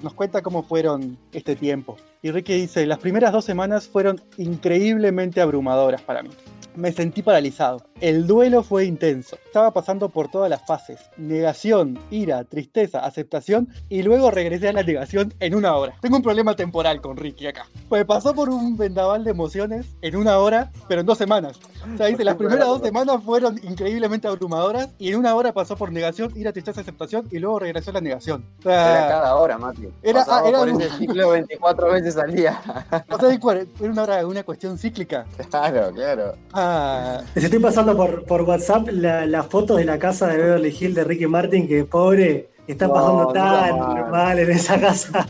[0.03, 1.97] Nos cuenta cómo fueron este tiempo.
[2.23, 6.31] Y Ricky dice, las primeras dos semanas fueron increíblemente abrumadoras para mí.
[6.75, 7.83] Me sentí paralizado.
[8.01, 9.37] El duelo fue intenso.
[9.45, 11.01] Estaba pasando por todas las fases.
[11.17, 15.95] Negación, ira, tristeza, aceptación y luego regresé a la negación en una hora.
[16.01, 17.67] Tengo un problema temporal con Ricky acá.
[17.89, 21.59] Pues pasó por un vendaval de emociones en una hora, pero en dos semanas.
[21.93, 25.77] O sea, dice, las primeras dos semanas fueron increíblemente abrumadoras y en una hora pasó
[25.77, 28.45] por negación, ira, tristeza, aceptación y luego regresó a la negación.
[28.65, 29.89] O Era sea, cada hora, Mati.
[30.03, 32.61] Era- ah, era por un- ese ciclo 24 veces al día.
[33.11, 35.25] o sea, era una, hora- una cuestión cíclica.
[35.51, 36.35] Claro, claro.
[36.53, 40.95] Ah, estoy pasando por, por WhatsApp la- las fotos de la casa de Beverly Hills
[40.95, 44.11] de Ricky Martin, que pobre, está No, pasando no tan mal.
[44.11, 45.27] mal en esa casa.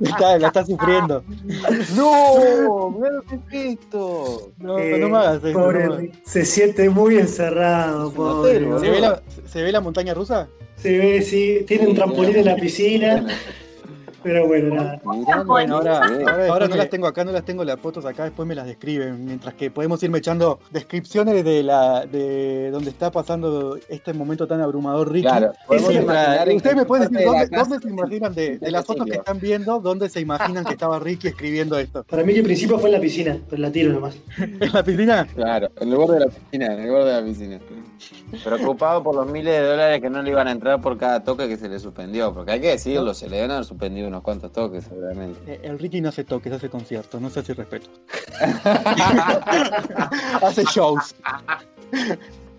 [0.00, 1.22] está, la está sufriendo.
[1.96, 2.90] ¡No!
[2.98, 4.52] ¡Mira lo que es esto!
[4.58, 5.58] No, Eh, no me hagas eso.
[5.58, 6.12] pobre no me-.
[6.24, 8.58] Se siente muy encerrado, pobre.
[8.80, 10.48] ¿Se ve, la, ¿Se ve la montaña rusa?
[10.76, 13.26] Se ve, sí, tiene un trampolín en la piscina,
[14.22, 15.00] pero bueno, nada.
[15.04, 16.00] Mirá, Bueno, ahora,
[16.48, 19.24] ahora, no las tengo acá, no las tengo las fotos acá, después me las describen.
[19.24, 24.60] Mientras que podemos irme echando descripciones de la de donde está pasando este momento tan
[24.60, 25.28] abrumador, Ricky.
[25.28, 30.08] Claro, Ustedes me pueden decir dónde, se imaginan de, las fotos que están viendo, dónde
[30.08, 32.04] se imaginan que estaba Ricky escribiendo esto.
[32.04, 34.16] Para mí que el principio fue en la piscina, pero la tiro nomás.
[34.38, 35.26] ¿En la piscina?
[35.34, 37.58] Claro, en el borde de la piscina, en el borde de la piscina.
[38.44, 41.48] Preocupado por los miles de dólares que no le iban a entrar por cada toque
[41.48, 42.32] que se le suspendió.
[42.32, 45.40] Porque hay que decirlo, se le deben haber suspendido unos cuantos toques, seguramente.
[45.46, 47.88] Eh, El Ricky no hace toques, hace conciertos, no se hace respeto.
[50.42, 51.14] hace shows.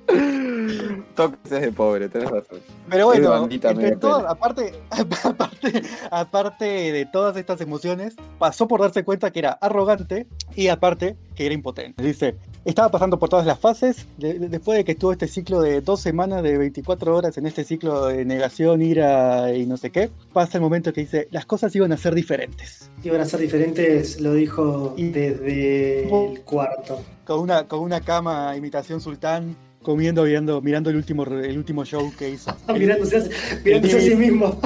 [1.16, 2.60] toques es de pobre, tenés razón.
[2.90, 4.74] Pero bueno, entre todo- aparte,
[5.24, 11.16] aparte, aparte de todas estas emociones, pasó por darse cuenta que era arrogante y aparte
[11.36, 12.04] que era impotente.
[12.04, 12.36] Dice,
[12.66, 15.82] estaba pasando por todas las fases, de- de- después de que estuvo este ciclo de
[15.82, 20.10] dos semanas de 24 horas en este ciclo de negación, ira y no sé qué,
[20.34, 22.90] pasa el momento que dice, las cosas iban a ser diferentes.
[23.04, 27.02] Iban a ser diferentes, lo dijo Y- desde el cuarto.
[27.26, 31.84] Con una, con una cama imitación sultán, comiendo, viendo, mirando el último, re- el último
[31.86, 32.56] show que hizo.
[32.74, 33.17] Mirándose,
[33.52, 34.60] a- mirándose a sí mismo.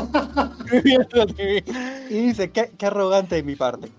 [2.09, 3.89] y dice, qué, qué arrogante de mi parte.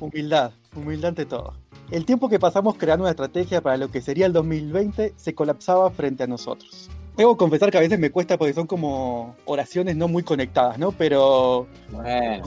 [0.00, 1.54] Humildad, humildad ante todo.
[1.90, 5.90] El tiempo que pasamos creando una estrategia para lo que sería el 2020 se colapsaba
[5.90, 6.88] frente a nosotros.
[7.16, 10.92] Debo confesar que a veces me cuesta porque son como oraciones no muy conectadas, ¿no?
[10.92, 12.44] Pero Bueno,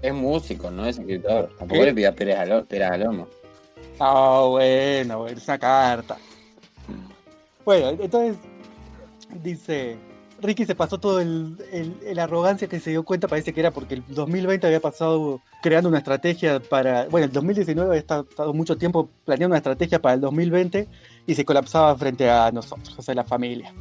[0.00, 1.50] es músico, no es escritor.
[1.58, 1.86] Tampoco ¿Qué?
[1.86, 3.28] le pida peras al, lo- peras al lomo.
[3.98, 6.16] Ah, bueno, bueno, es una carta.
[7.70, 8.36] Bueno, entonces
[9.44, 9.96] dice,
[10.42, 11.56] Ricky se pasó todo el,
[12.04, 15.88] el- arrogancia que se dio cuenta, parece que era porque el 2020 había pasado creando
[15.88, 20.16] una estrategia para, bueno, el 2019 había estado, estado mucho tiempo planeando una estrategia para
[20.16, 20.88] el 2020
[21.28, 23.72] y se colapsaba frente a nosotros, o sea, la familia.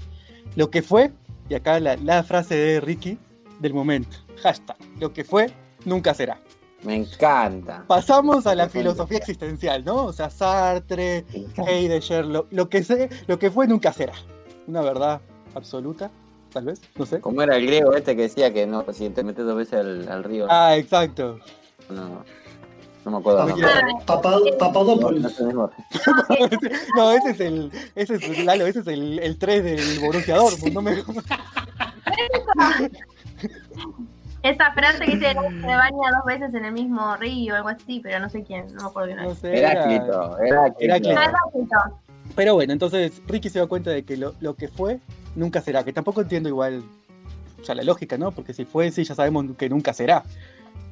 [0.55, 1.11] Lo que fue,
[1.49, 3.17] y acá la, la frase de Ricky
[3.59, 5.49] del momento, hashtag, lo que fue,
[5.83, 6.39] nunca será.
[6.83, 7.83] Me encanta.
[7.87, 10.05] Pasamos a la filosofía existencial, ¿no?
[10.05, 11.25] O sea, Sartre,
[11.57, 14.13] Heidegger, lo, lo que sé, lo que fue nunca será.
[14.67, 15.19] Una verdad
[15.55, 16.09] absoluta,
[16.53, 17.19] tal vez, no sé.
[17.19, 20.07] Como era el griego este que decía que no, si te metes dos veces al,
[20.07, 21.39] al río, Ah, exacto.
[21.89, 22.23] no,
[23.03, 23.47] no me acuerdo.
[23.47, 23.55] No,
[24.05, 25.35] Papadopoulos.
[26.95, 30.73] No, ese es el, ese es, Lalo, ese es el, el 3 del Borussia Dortmund,
[30.73, 31.03] no me
[34.43, 37.99] Esa frase que dice se baña dos veces en el mismo río o algo así,
[38.01, 39.23] pero no sé quién, no me acuerdo bien.
[39.23, 39.57] no sé.
[39.57, 41.09] era- Heráclito, Heráclito.
[41.11, 41.77] Heráclito.
[42.35, 44.99] Pero bueno, entonces Ricky se da cuenta de que lo, lo que fue
[45.35, 46.83] nunca será, que tampoco entiendo igual,
[47.61, 48.31] o sea, la lógica, ¿no?
[48.31, 50.23] Porque si fue, sí, ya sabemos que nunca será.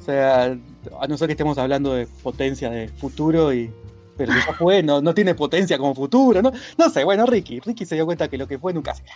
[0.02, 0.58] O sea,
[1.00, 3.72] a no ser que estemos hablando de potencia de futuro y...
[4.18, 6.52] Pero si ya fue, no, no tiene potencia como futuro, ¿no?
[6.78, 9.14] No sé, bueno, Ricky, Ricky se dio cuenta que lo que fue nunca será.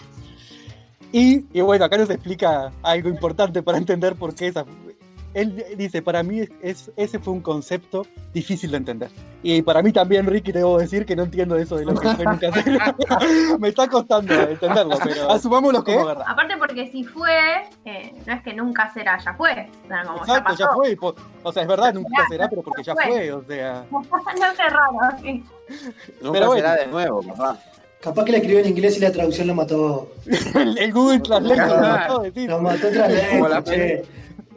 [1.11, 4.65] Y, y bueno, acá nos explica algo importante para entender por qué esa...
[5.33, 9.11] Él dice, para mí es, ese fue un concepto difícil de entender.
[9.41, 12.25] Y para mí también, Ricky, debo decir que no entiendo eso de lo que fue
[12.25, 12.95] nunca será.
[13.59, 16.25] Me está costando entenderlo, pero asumámoslo como verdad.
[16.27, 19.69] Aparte porque si fue, eh, no es que nunca será, ya fue.
[19.85, 20.97] O sea, como Exacto, ya ya fue.
[21.43, 23.05] O sea, es verdad, nunca será, pero porque ya Fue.
[23.05, 23.85] fue, o sea...
[23.89, 25.17] no sé raro.
[25.21, 25.43] sí.
[26.21, 26.55] Nunca Pero bueno.
[26.55, 27.57] será de nuevo, papá.
[28.01, 30.11] Capaz que la escribió en inglés y la traducción lo mató.
[30.55, 32.49] El, el Google Translate lo mató, decir.
[32.49, 32.87] Lo mató
[33.31, 34.07] Como la otra vez.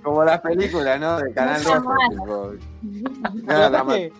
[0.05, 1.19] Como las películas, ¿no?
[1.19, 1.95] De Canal Rojo.
[2.85, 4.13] No, eh,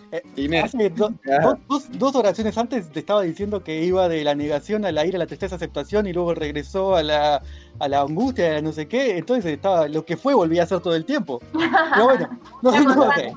[1.93, 5.19] dos, oraciones antes te estaba diciendo que iba de la negación a la ira, a
[5.19, 7.43] la tristeza, aceptación y luego regresó a la,
[7.77, 9.17] a la angustia, a la no sé qué.
[9.17, 11.39] Entonces estaba lo que fue volvía a hacer todo el tiempo.
[11.53, 13.31] Pero bueno, no, no sé.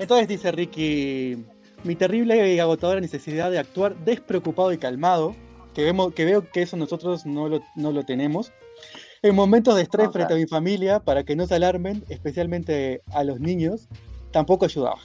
[0.00, 1.44] Entonces dice Ricky,
[1.84, 5.34] mi terrible y agotadora necesidad de actuar despreocupado y calmado,
[5.74, 8.52] que, vemos, que veo que eso nosotros no lo, no lo tenemos,
[9.22, 13.02] en momentos de estrés No, frente a mi familia, para que no se alarmen, especialmente
[13.12, 13.88] a los niños,
[14.32, 14.98] tampoco ayudaba.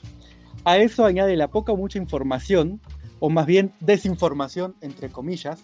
[0.64, 2.80] A eso añade la poca o mucha información,
[3.20, 5.60] o más bien desinformación, entre comillas,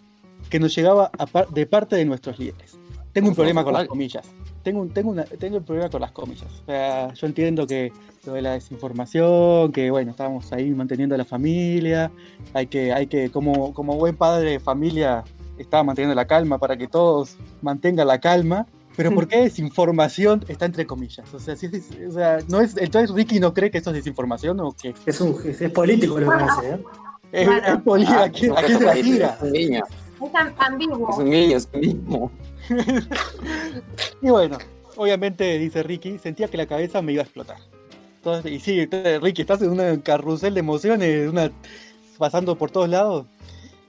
[0.51, 2.79] que nos llegaba par- de parte de nuestros líderes.
[3.15, 4.27] Tengo un problema con las comillas.
[4.63, 6.51] Tengo un, tengo, una, tengo un problema con las comillas.
[6.63, 7.93] O sea, yo entiendo que
[8.27, 12.11] lo de la desinformación, que bueno, estábamos ahí manteniendo a la familia,
[12.53, 15.25] hay que, hay que, como, como buen padre de familia,
[15.59, 18.67] estaba manteniendo la calma para que todos mantengan la calma.
[18.97, 21.33] Pero ¿por qué desinformación está entre comillas?
[21.35, 23.97] O sea, si es, o sea, no es, entonces Ricky no cree que eso es
[23.97, 26.79] desinformación o que Es, un, es, es político lo que hace, ¿eh?
[27.33, 29.35] es, es poli- Ah, ¿a quién, a quién se la tira?
[29.37, 29.83] Es un niño.
[30.25, 31.11] Es am- ambiguo.
[31.11, 32.31] Es un niño, es un niño.
[34.23, 34.59] Y bueno,
[34.97, 37.59] obviamente, dice Ricky, sentía que la cabeza me iba a explotar.
[38.17, 38.89] Entonces, y sí,
[39.21, 41.51] Ricky, estás en un carrusel de emociones, una,
[42.17, 43.27] pasando por todos lados.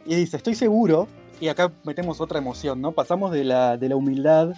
[0.05, 1.07] Y dice, estoy seguro,
[1.39, 2.91] y acá metemos otra emoción, ¿no?
[2.91, 4.53] Pasamos de la, de la humildad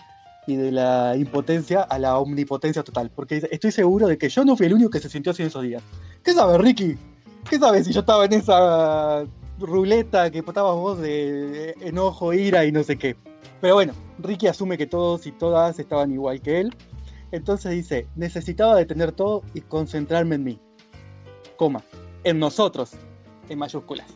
[0.47, 3.11] y de la impotencia a la omnipotencia total.
[3.13, 5.43] Porque dice, estoy seguro de que yo no fui el único que se sintió así
[5.43, 5.83] en esos días.
[6.23, 6.97] ¿Qué sabes, Ricky?
[7.49, 9.25] ¿Qué sabes si yo estaba en esa
[9.59, 13.15] ruleta que estabas vos de enojo, ira y no sé qué?
[13.61, 16.75] Pero bueno, Ricky asume que todos y todas estaban igual que él.
[17.31, 20.59] Entonces dice, necesitaba detener todo y concentrarme en mí.
[21.57, 21.83] Coma,
[22.23, 22.91] en nosotros,
[23.49, 24.07] en mayúsculas.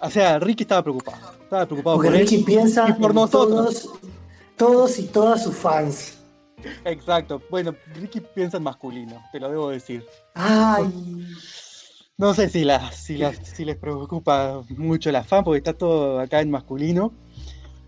[0.00, 1.32] O sea, Ricky estaba preocupado.
[1.42, 2.22] Estaba preocupado Porque por él.
[2.26, 3.82] Ricky piensa y por en nosotros.
[3.82, 4.00] todos,
[4.56, 6.18] todos y todas sus fans.
[6.84, 7.40] Exacto.
[7.50, 10.04] Bueno, Ricky piensa en masculino, te lo debo decir.
[10.34, 10.84] Ay,
[12.16, 16.18] No sé si, la, si, la- si les preocupa mucho la fan, porque está todo
[16.20, 17.12] acá en masculino.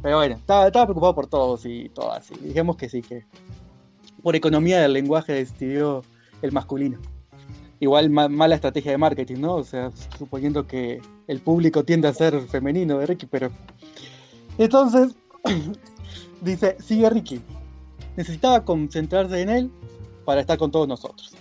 [0.05, 2.31] Pero bueno, estaba, preocupado por todos y todas.
[2.31, 3.25] Y digamos que sí, que
[4.23, 6.03] por economía del lenguaje decidió
[6.43, 6.99] el masculino.
[7.81, 9.55] Igual ma- mala estrategia de marketing, ¿no?
[9.55, 13.51] O sea, suponiendo que el público tiende a ser femenino de Ricky, pero...
[14.59, 15.15] Entonces,
[16.43, 17.41] dice, sigue Ricky.
[18.15, 19.71] Necesitaba concentrarse en él
[20.27, 21.35] para estar con todos nosotros.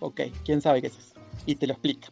[0.00, 1.14] Ok, ¿quién sabe qué es eso?
[1.46, 2.08] Y te lo explica.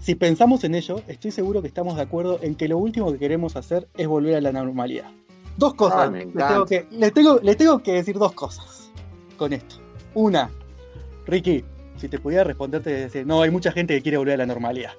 [0.00, 3.18] Si pensamos en ello, estoy seguro que estamos de acuerdo en que lo último que
[3.18, 5.10] queremos hacer es volver a la normalidad.
[5.58, 6.08] Dos cosas.
[6.08, 8.90] Ah, les, tengo que, les, tengo, les tengo que decir dos cosas
[9.36, 9.76] con esto.
[10.14, 10.50] Una,
[11.26, 11.62] Ricky,
[11.98, 14.46] si te pudiera responder, te decir, no, hay mucha gente que quiere volver a la
[14.46, 14.92] normalidad.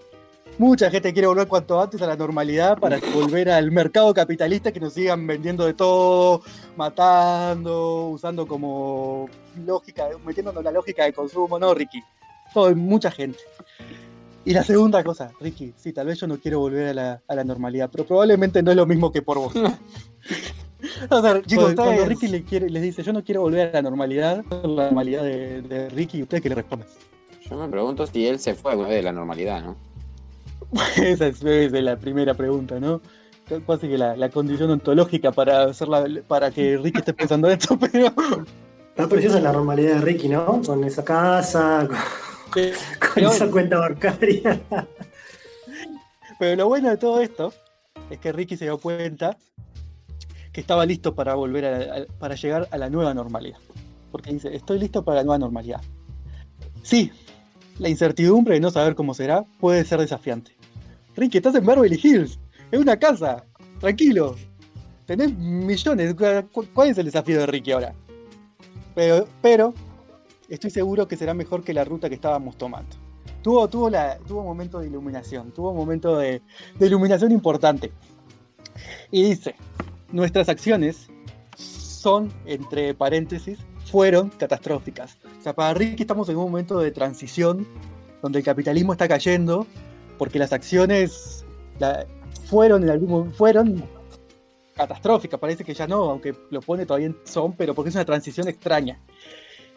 [0.59, 4.79] Mucha gente quiere volver cuanto antes a la normalidad para volver al mercado capitalista que
[4.79, 6.43] nos sigan vendiendo de todo,
[6.77, 9.27] matando, usando como
[9.65, 12.03] lógica, metiéndonos la lógica de consumo, no, Ricky.
[12.53, 13.39] Todo, mucha gente.
[14.43, 17.35] Y la segunda cosa, Ricky, sí, tal vez yo no quiero volver a la, a
[17.35, 19.53] la normalidad, pero probablemente no es lo mismo que por vos.
[21.09, 23.81] o sea, chicos, Cuando- Ricky le quiere, les dice, yo no quiero volver a la
[23.83, 26.87] normalidad, la normalidad de, de Ricky, ¿ustedes qué le responden?
[27.47, 29.75] Yo me pregunto si él se fue alguna vez de la normalidad, ¿no?
[30.95, 33.01] Esa es, es la primera pregunta, ¿no?
[33.67, 38.07] Casi que la, la condición ontológica para hacerla, para que Ricky esté pensando esto, pero
[38.89, 40.61] está preciosa la normalidad de Ricky, ¿no?
[40.65, 41.97] Con esa casa, con,
[43.13, 44.59] con esa cuenta bancaria.
[46.39, 47.53] Pero lo bueno de todo esto
[48.09, 49.37] es que Ricky se dio cuenta
[50.51, 53.57] que estaba listo para volver a, a- para llegar a la nueva normalidad.
[54.11, 55.81] Porque dice, estoy listo para la nueva normalidad.
[56.83, 57.11] Sí,
[57.79, 60.55] la incertidumbre de no saber cómo será puede ser desafiante.
[61.15, 62.39] Ricky, estás en Beverly Hills,
[62.71, 63.45] en una casa,
[63.79, 64.35] tranquilo.
[65.05, 66.15] Tenés millones.
[66.51, 67.93] ¿Cu- ¿Cuál es el desafío de Ricky ahora?
[68.95, 69.73] Pero, pero
[70.53, 72.95] estoy seguro que será mejor que la ruta que estábamos tomando.
[73.41, 76.41] Tuvo, tuvo, la, tuvo momento de iluminación, tuvo momento de,
[76.77, 77.91] de iluminación importante.
[79.09, 79.55] Y dice,
[80.11, 81.07] nuestras acciones
[81.55, 85.17] son, entre paréntesis, fueron catastróficas.
[85.39, 87.67] O sea, para Ricky estamos en un momento de transición
[88.21, 89.65] donde el capitalismo está cayendo
[90.17, 91.45] porque las acciones
[91.79, 92.05] la-
[92.45, 93.83] fueron en algún fueron
[94.75, 98.05] catastróficas, parece que ya no, aunque lo pone todavía en son, pero porque es una
[98.05, 98.99] transición extraña.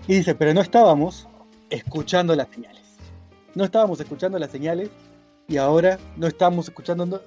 [0.07, 1.26] Y dice, pero no estábamos
[1.70, 2.83] escuchando las señales.
[3.54, 4.90] No estábamos escuchando las señales
[5.48, 7.22] y ahora no estamos escuchando.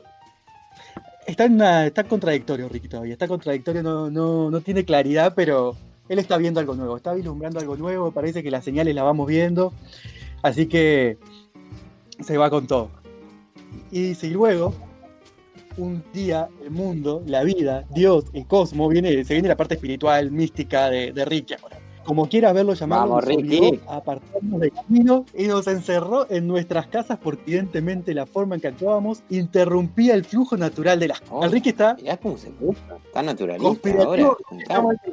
[1.25, 3.13] Está, en una- está contradictorio, Ricky, todavía.
[3.13, 5.75] Está contradictorio, no, no, no tiene claridad, pero
[6.07, 6.95] él está viendo algo nuevo.
[6.97, 8.11] Está vislumbrando algo nuevo.
[8.11, 9.73] Parece que las señales las vamos viendo.
[10.41, 11.17] Así que
[12.19, 12.91] se va con todo.
[13.91, 14.73] Y dice, y luego
[15.77, 20.31] un día el mundo, la vida, Dios, el cosmos, viene, se viene la parte espiritual,
[20.31, 21.77] mística de, de Ricky ahora.
[22.07, 23.57] Como quiera verlo llamado, Vamos, nos Ricky.
[23.57, 28.55] obligó a apartarnos del camino y nos encerró en nuestras casas porque evidentemente la forma
[28.55, 31.43] en que actuábamos interrumpía el flujo natural de las Oh.
[31.43, 32.79] El Ricky está Mirá cómo se puso.
[33.05, 34.37] Está naturalista ahora.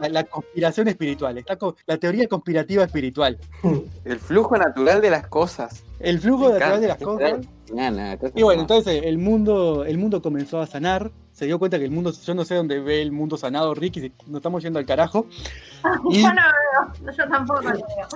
[0.01, 3.39] la, la conspiración espiritual, está con la teoría conspirativa espiritual.
[4.05, 5.84] El flujo natural de las cosas.
[6.01, 7.35] El flujo Me natural de las cosas
[7.73, 8.63] Nada, nada, cosas Y bueno, no.
[8.63, 11.11] entonces el mundo, el mundo comenzó a sanar.
[11.33, 14.01] Se dio cuenta que el mundo, yo no sé dónde ve el mundo sanado, Ricky,
[14.01, 15.27] si nos estamos yendo al carajo.
[16.11, 16.43] Y- Yo no
[17.03, 18.09] veo, yo tampoco lo veo.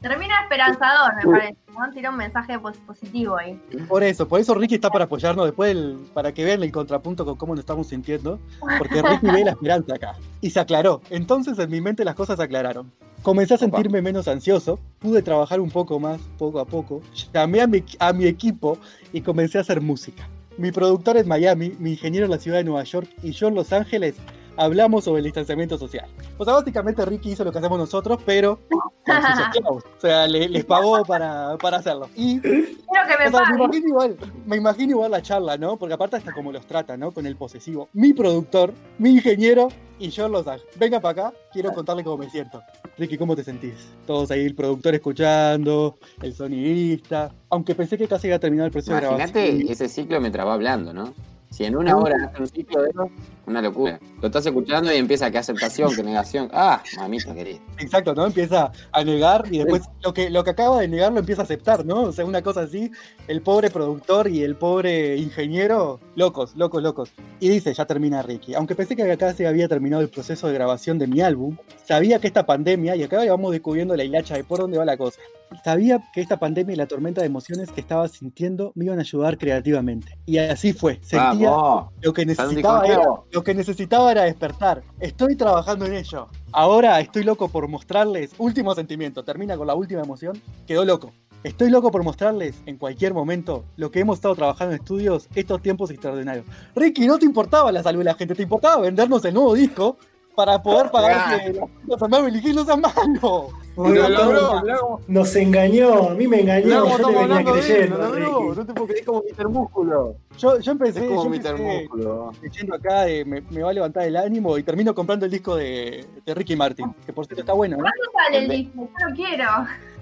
[0.00, 1.56] Termina esperanzador, me parece.
[1.72, 1.90] ¿no?
[1.92, 3.60] Tira un mensaje pos- positivo ahí.
[3.88, 7.24] Por eso, por eso Ricky está para apoyarnos después, el- para que vean el contrapunto
[7.24, 8.38] con cómo nos estamos sintiendo.
[8.78, 10.14] Porque Ricky ve la esperanza acá.
[10.40, 11.00] Y se aclaró.
[11.10, 12.92] Entonces en mi mente las cosas se aclararon.
[13.24, 17.00] Comencé a sentirme menos ansioso, pude trabajar un poco más, poco a poco.
[17.32, 18.76] Llamé a mi, a mi equipo
[19.14, 20.28] y comencé a hacer música.
[20.58, 23.54] Mi productor en Miami, mi ingeniero en la ciudad de Nueva York y yo en
[23.54, 24.16] Los Ángeles
[24.56, 26.06] hablamos sobre el distanciamiento social.
[26.38, 28.58] O sea, básicamente Ricky hizo lo que hacemos nosotros, pero
[29.04, 29.84] con sus esclavos.
[29.84, 32.08] O sea, le- les pagó para, para hacerlo.
[32.16, 35.76] Y Quiero que me o sea, me imagino igual, me imagino igual la charla, ¿no?
[35.76, 37.10] Porque aparte hasta como los trata, ¿no?
[37.12, 37.88] Con el posesivo.
[37.92, 40.72] Mi productor, mi ingeniero y yo Los Ángeles.
[40.78, 42.60] Venga para acá, quiero contarle cómo me siento.
[42.96, 43.74] Ricky, ¿cómo te sentís?
[44.06, 47.32] Todos ahí, el productor escuchando, el sonidista.
[47.50, 49.72] Aunque pensé que casi iba a terminar el proceso de Imagínate grabación.
[49.72, 51.12] ese ciclo mientras va hablando, ¿no?
[51.50, 53.10] Si en una hora hace un ciclo de eso,
[53.46, 53.98] una locura.
[54.20, 56.48] Lo estás escuchando y empieza que aceptación, que negación.
[56.52, 57.60] Ah, mamita querida.
[57.78, 58.26] Exacto, ¿no?
[58.26, 61.44] Empieza a negar y después lo que, lo que acaba de negar lo empieza a
[61.44, 62.02] aceptar, ¿no?
[62.02, 62.90] O sea, una cosa así,
[63.28, 67.12] el pobre productor y el pobre ingeniero, locos, locos, locos.
[67.40, 68.54] Y dice, ya termina Ricky.
[68.54, 72.18] Aunque pensé que acá se había terminado el proceso de grabación de mi álbum, sabía
[72.18, 75.20] que esta pandemia, y acá vamos descubriendo la hilacha de por dónde va la cosa,
[75.62, 79.02] sabía que esta pandemia y la tormenta de emociones que estaba sintiendo me iban a
[79.02, 80.18] ayudar creativamente.
[80.26, 80.94] Y así fue.
[81.02, 81.92] Sentía Vamos.
[82.00, 83.02] lo que necesitaba era.
[83.34, 84.84] Lo que necesitaba era despertar.
[85.00, 86.28] Estoy trabajando en ello.
[86.52, 91.12] Ahora estoy loco por mostrarles, último sentimiento, termina con la última emoción, quedó loco.
[91.42, 95.60] Estoy loco por mostrarles en cualquier momento lo que hemos estado trabajando en estudios estos
[95.60, 96.46] tiempos extraordinarios.
[96.76, 99.98] Ricky, no te importaba la salud de la gente, te importaba vendernos el nuevo disco
[100.34, 103.52] para poder pagar que las a Marvel y no sean malos.
[103.76, 108.12] Bueno, nos engañó, a mí me engañó, cómo yo te venía creyendo.
[108.14, 108.30] Ricky.
[108.56, 109.48] No te puedo creer, como Mr.
[109.48, 110.16] Músculo.
[110.38, 111.34] Yo, yo empecé, yo Mr.
[111.34, 112.32] empecé Músculo.
[112.40, 115.56] leyendo acá, de, me, me va a levantar el ánimo y termino comprando el disco
[115.56, 117.82] de, de Ricky Martin, que por cierto está bueno, ¿no?
[117.82, 118.88] ¿Cuándo sale el disco?
[119.00, 119.44] Yo lo quiero.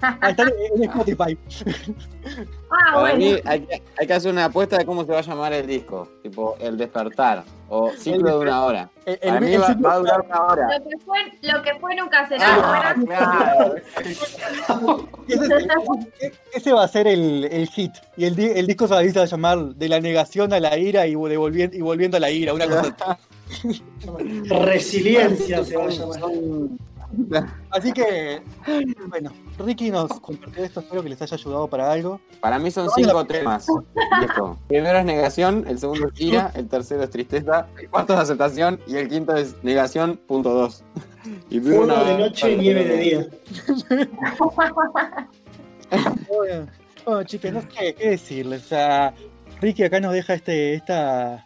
[0.05, 1.37] Ah, está en Spotify.
[2.69, 5.53] Ah, mí hay que, hay que hacer una apuesta de cómo se va a llamar
[5.53, 6.09] el disco.
[6.21, 7.43] Tipo, El Despertar.
[7.69, 8.89] O Ciclo de una hora.
[9.05, 10.67] El- el- mí el va, a durar una hora.
[10.77, 12.45] Lo que fue, lo que fue nunca será.
[12.47, 13.75] Ah, claro.
[16.53, 17.91] ese, va a ser el, el hit.
[18.17, 20.77] Y el, di- el disco se va a- a llamar De la negación a la
[20.77, 22.53] ira y, de volvi- y volviendo a la ira.
[22.53, 23.17] Una cosa.
[24.65, 26.19] Resiliencia se va a llamar.
[27.69, 28.41] Así que,
[29.07, 30.79] bueno, Ricky nos compartió esto.
[30.79, 32.19] Espero que les haya ayudado para algo.
[32.41, 33.67] Para mí son cinco temas.
[34.19, 34.57] Viejo.
[34.67, 38.79] Primero es negación, el segundo es ira, el tercero es tristeza, el cuarto es aceptación
[38.87, 40.83] y el quinto es negación, punto dos.
[41.49, 43.27] Y Fuego una- de noche, nieve de día.
[46.27, 46.67] Bueno,
[47.05, 48.63] bueno, chicos, no sé qué decirles.
[48.63, 49.13] O sea,
[49.61, 51.45] Ricky acá nos deja este, esta,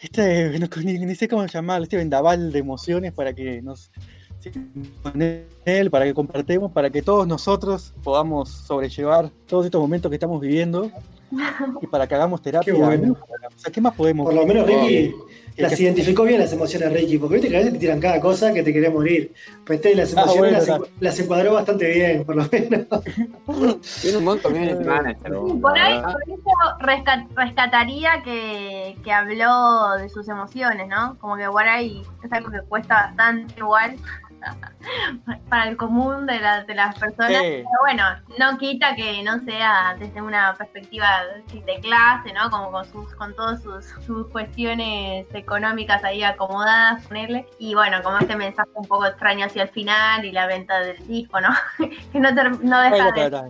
[0.00, 3.90] este, no, ni, ni sé cómo llamarlo, este vendaval de emociones para que nos
[5.02, 5.22] con
[5.64, 10.40] él, para que compartamos, para que todos nosotros podamos sobrellevar todos estos momentos que estamos
[10.40, 10.90] viviendo
[11.80, 12.72] y para que hagamos terapia.
[12.72, 13.16] Qué bueno.
[13.54, 14.26] O sea, ¿qué más podemos?
[14.26, 15.14] Por lo menos Ricky
[15.56, 18.20] las que- identificó bien las emociones Ricky, porque viste que a veces te tiran cada
[18.20, 19.32] cosa que te querés morir.
[19.64, 20.86] Pues este las Ah, emociones bueno, las, claro.
[21.00, 22.86] las encuadró bastante bien, por lo menos.
[24.02, 25.16] Tiene un manager.
[25.24, 31.16] Sí, vos, por ahí, por eso resca- rescataría que, que habló de sus emociones, ¿no?
[31.20, 33.94] Como que por ahí es algo que cuesta bastante igual
[35.48, 37.30] para el común de, la- de las personas.
[37.30, 37.38] Sí.
[37.38, 38.04] Pero bueno,
[38.38, 41.08] no quita que no sea desde una perspectiva
[41.52, 42.50] de clase, ¿no?
[42.50, 47.46] Como con sus, con todas sus, sus cuestiones económicas ahí acomodadas, ponerle.
[47.58, 51.06] Y bueno, como este mensaje un poco extraño hacia el final y la venta del
[51.06, 51.50] disco, ¿no?
[52.12, 53.42] que no, no deja de ser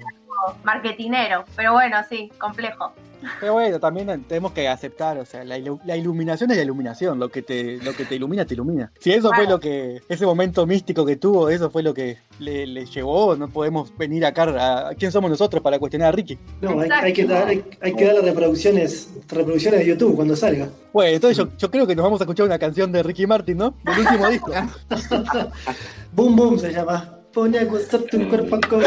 [0.63, 1.45] marketinero.
[1.57, 2.93] Pero bueno, sí, complejo.
[3.41, 7.19] Pero bueno, también tenemos que aceptar, o sea, la, ilu- la iluminación es la iluminación,
[7.19, 8.91] lo que te, lo que te ilumina, te ilumina.
[9.01, 12.67] Si eso fue lo que, ese momento místico que tuvo, eso fue lo que le,
[12.67, 16.39] le llevó, no podemos venir acá a, a quién somos nosotros para cuestionar a Ricky.
[16.61, 20.69] No, hay, hay que, dar, hay, hay que darle reproducciones, reproducciones de YouTube cuando salga.
[20.93, 23.59] Bueno, entonces yo, yo creo que nos vamos a escuchar una canción de Ricky Martin,
[23.59, 23.75] ¿no?
[23.85, 24.53] Del último disco.
[26.13, 27.19] Boom Boom se llama.
[27.33, 28.83] Pone a gozar tu cuerpo con.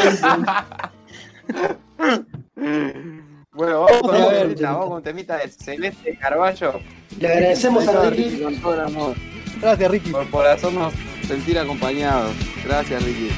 [3.58, 4.88] Bueno, vamos con A la ver, este Vamos temita.
[4.88, 6.80] con un temita de Celeste Carballo.
[7.20, 8.42] Le agradecemos a Ricky.
[8.42, 9.16] Con todo el amor.
[9.60, 10.12] Gracias, Ricky.
[10.12, 10.94] Por, por hacernos
[11.28, 12.34] sentir acompañados.
[12.64, 13.30] Gracias, Ricky.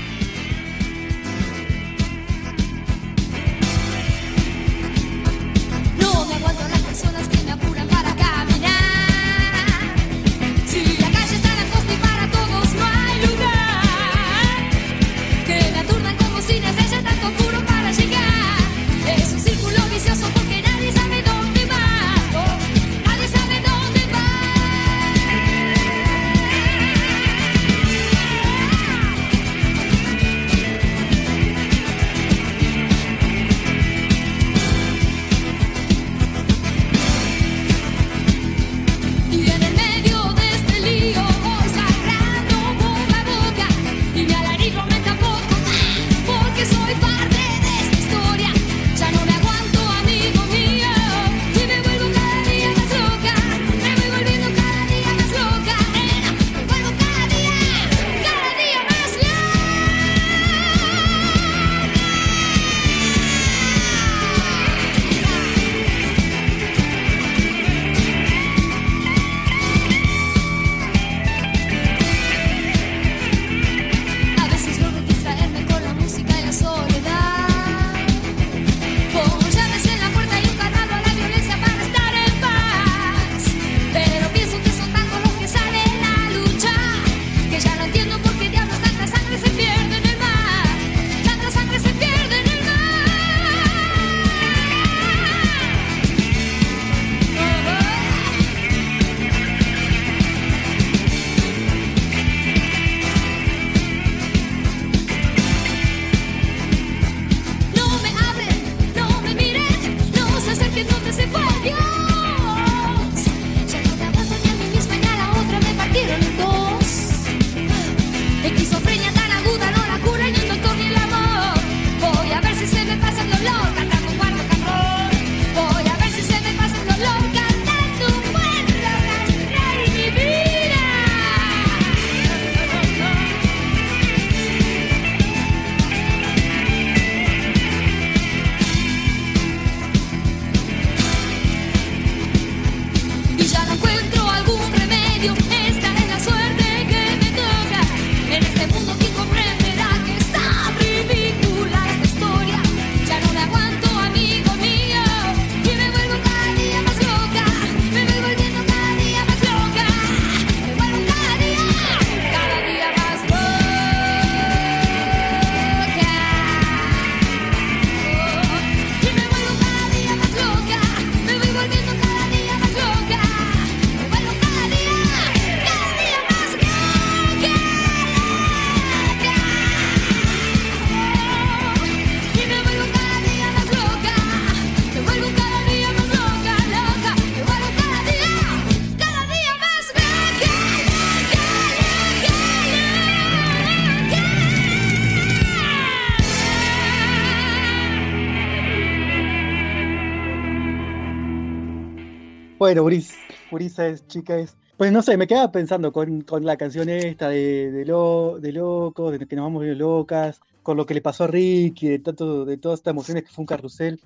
[202.69, 203.15] Bueno, Buris,
[203.49, 204.55] Burisa es, chica es.
[204.77, 208.51] Pues no sé, me quedaba pensando con, con la canción esta de, de, lo, de
[208.51, 211.97] loco, de que nos vamos bien locas, con lo que le pasó a Ricky, de,
[211.97, 213.99] tanto, de todas estas emociones que fue un carrusel.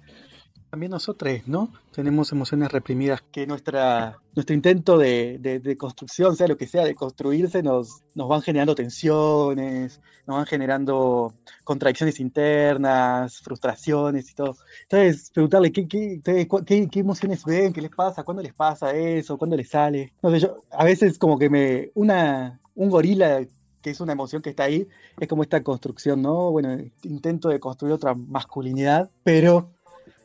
[0.74, 1.72] También nosotros, ¿no?
[1.92, 6.84] Tenemos emociones reprimidas que nuestra, nuestro intento de, de, de construcción, sea lo que sea,
[6.84, 11.32] de construirse, nos, nos van generando tensiones, nos van generando
[11.64, 14.56] contradicciones internas, frustraciones y todo.
[14.90, 18.96] Entonces, preguntarle qué, qué, cu- qué, qué emociones ven, qué les pasa, cuándo les pasa
[18.96, 20.14] eso, cuándo les sale.
[20.24, 21.92] No sé, yo a veces como que me.
[21.94, 23.46] Una, un gorila
[23.84, 24.88] que es una emoción que está ahí,
[25.20, 26.50] es como esta construcción, ¿no?
[26.52, 29.70] Bueno, intento de construir otra masculinidad, pero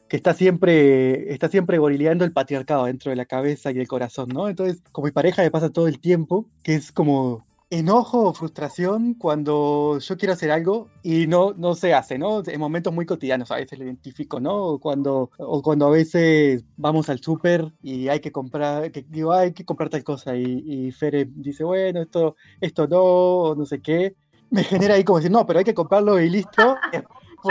[0.08, 4.28] que está siempre, está siempre gorileando el patriarcado dentro de la cabeza y el corazón,
[4.30, 4.48] ¿no?
[4.48, 9.12] Entonces, con mi pareja me pasa todo el tiempo, que es como enojo o frustración
[9.12, 12.42] cuando yo quiero hacer algo y no, no se hace, ¿no?
[12.46, 14.56] En momentos muy cotidianos a veces lo identifico, ¿no?
[14.56, 19.32] O cuando, o cuando a veces vamos al súper y hay que comprar, que digo,
[19.32, 23.54] "Ah, hay que comprar tal cosa y, y Fere dice, bueno, esto, esto no, o
[23.54, 24.14] no sé qué.
[24.50, 26.76] Me genera ahí como decir, no, pero hay que comprarlo y listo.
[26.94, 27.00] Yo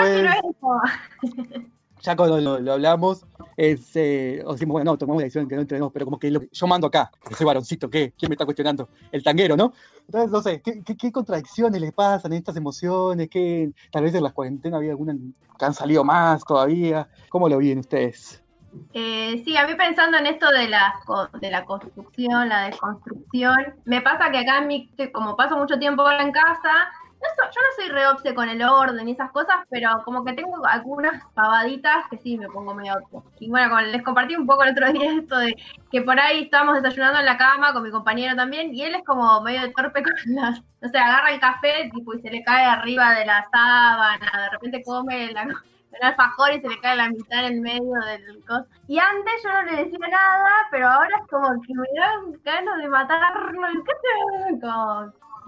[0.02, 1.68] Después, quiero eso.
[2.02, 3.26] ya cuando lo, hablamos,
[3.56, 6.32] es, eh, o decimos, bueno, no, tomamos la decisión que no entrenemos, pero como que
[6.32, 8.14] lo- yo mando acá, que soy varoncito, ¿qué?
[8.18, 8.90] ¿Quién me está cuestionando?
[9.12, 9.74] El tanguero, ¿no?
[10.06, 13.30] Entonces, no sé, ¿qué, qué, qué contradicciones les pasan en estas emociones?
[13.30, 15.18] ¿Qué, tal vez en las cuarentenas había algunas
[15.58, 17.08] que han salido más todavía.
[17.30, 18.42] ¿Cómo lo viven ustedes?
[18.94, 20.94] Eh, sí, a mí pensando en esto de la,
[21.42, 26.04] de la construcción, la desconstrucción, me pasa que acá, en mi, como paso mucho tiempo
[26.04, 26.92] ahora en casa,
[27.22, 30.66] yo no soy re obse con el orden y esas cosas, pero como que tengo
[30.66, 32.96] algunas pavaditas que sí me pongo medio.
[33.40, 35.56] Y bueno, como les compartí un poco el otro día esto de
[35.92, 39.04] que por ahí estábamos desayunando en la cama con mi compañero también, y él es
[39.06, 43.14] como medio torpe con las, no sé, agarra el café y se le cae arriba
[43.14, 47.46] de la sábana, de repente come la, el alfajor y se le cae la mitad
[47.46, 48.66] en el medio del coso.
[48.88, 52.78] Y antes yo no le decía nada, pero ahora es como que me dan ganas
[52.78, 53.68] de matarlo.
[53.86, 53.92] ¿Qué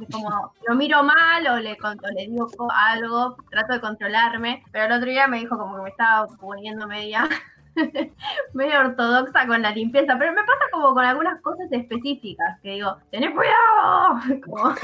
[0.07, 4.63] como lo miro mal o le, o le digo algo, trato de controlarme.
[4.71, 7.27] Pero el otro día me dijo como que me estaba poniendo media,
[8.53, 10.17] medio ortodoxa con la limpieza.
[10.17, 14.19] Pero me pasa como con algunas cosas específicas, que digo, tenés cuidado.
[14.45, 14.75] Como.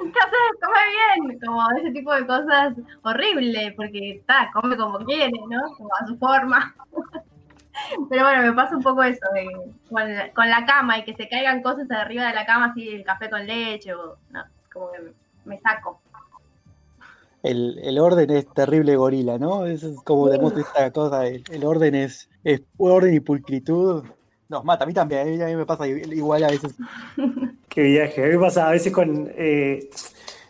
[0.00, 0.80] Come
[1.26, 1.40] bien.
[1.44, 5.60] Como ese tipo de cosas horribles, porque está, come como quiere, ¿no?
[5.76, 6.74] Como a su forma.
[8.08, 9.46] Pero bueno, me pasa un poco eso, de,
[9.88, 12.66] con, la, con la cama y que se caigan cosas de arriba de la cama,
[12.66, 15.10] así el café con leche, o no, como que me,
[15.44, 16.00] me saco.
[17.42, 19.64] El, el orden es terrible gorila, ¿no?
[19.66, 21.26] Eso es como demuestra esta cosa.
[21.26, 24.04] El, el orden es, es orden y pulcritud.
[24.48, 26.74] Nos mata, a mí también, a mí me pasa igual a veces.
[27.68, 28.24] Qué viaje.
[28.24, 29.30] A mí me pasa a veces con.
[29.34, 29.88] eh,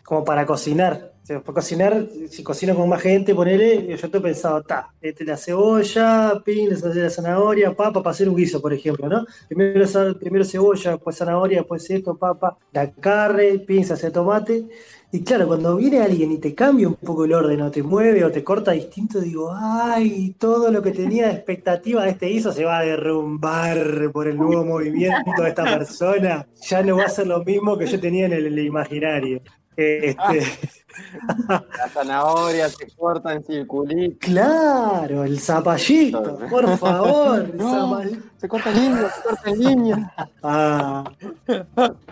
[0.03, 1.13] como para cocinar.
[1.31, 5.37] Sea, para cocinar, si cocino con más gente, ponele, yo estoy pensado, ta, este, la
[5.37, 9.25] cebolla, pin, la zanahoria, papa, para hacer un guiso, por ejemplo, ¿no?
[9.47, 9.85] Primero,
[10.19, 14.65] primero cebolla, después zanahoria, después esto, papa, la carne, pinzas de tomate.
[15.13, 18.23] Y claro, cuando viene alguien y te cambia un poco el orden, o te mueve,
[18.25, 22.51] o te corta distinto, digo, ay, todo lo que tenía de expectativa de este guiso
[22.51, 26.47] se va a derrumbar por el nuevo movimiento de esta persona.
[26.61, 29.41] Ya no va a ser lo mismo que yo tenía en el imaginario.
[29.75, 30.17] Este,
[31.47, 34.17] La zanahoria se corta en circulito.
[34.19, 37.53] claro, el zapallito, por favor.
[37.55, 37.71] No.
[38.01, 40.11] zapall- Se corta el niño, se corta el niño.
[40.43, 41.03] Ah,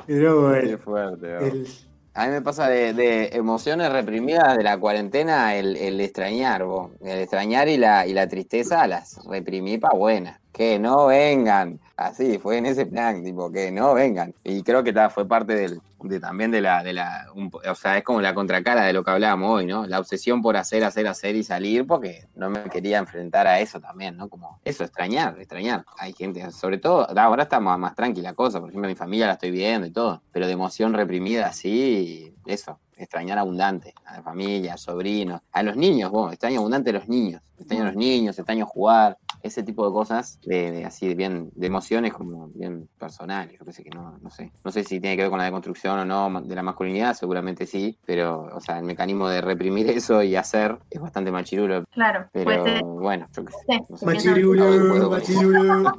[0.05, 1.35] pero bueno, Qué fuerte.
[2.13, 6.91] A mí me pasa de, de emociones reprimidas de la cuarentena el, el extrañar, vos.
[7.01, 10.39] El extrañar y la, y la tristeza las reprimí pa' buena.
[10.51, 11.79] Que no vengan.
[11.95, 14.33] Así, fue en ese plan, tipo, que no vengan.
[14.43, 17.75] Y creo que ta, fue parte del, de, también de la, de la un o
[17.75, 19.85] sea, es como la contracara de lo que hablábamos hoy, ¿no?
[19.85, 23.79] La obsesión por hacer, hacer, hacer y salir, porque no me quería enfrentar a eso
[23.79, 24.29] también, ¿no?
[24.29, 25.85] Como eso, extrañar, extrañar.
[25.97, 29.51] Hay gente, sobre todo, ahora está más, tranquila cosa, por ejemplo, mi familia la estoy
[29.51, 34.77] viendo y todo, pero de emoción reprimida así, eso, extrañar abundante, a la familia, a
[34.77, 38.65] sobrinos, a los niños, vos, extraño abundante a los niños, extraño a los niños, extraño
[38.65, 43.57] jugar, ese tipo de cosas, de, de así, de bien, de emociones como bien personales,
[43.57, 45.45] yo que sé que no, no sé, no sé si tiene que ver con la
[45.45, 49.89] deconstrucción o no de la masculinidad, seguramente sí, pero, o sea, el mecanismo de reprimir
[49.89, 53.81] eso y hacer es bastante machirulo, Claro, pero bueno, yo qué sé.
[53.89, 54.05] No sé.
[54.05, 55.93] Machirulo, machirulo.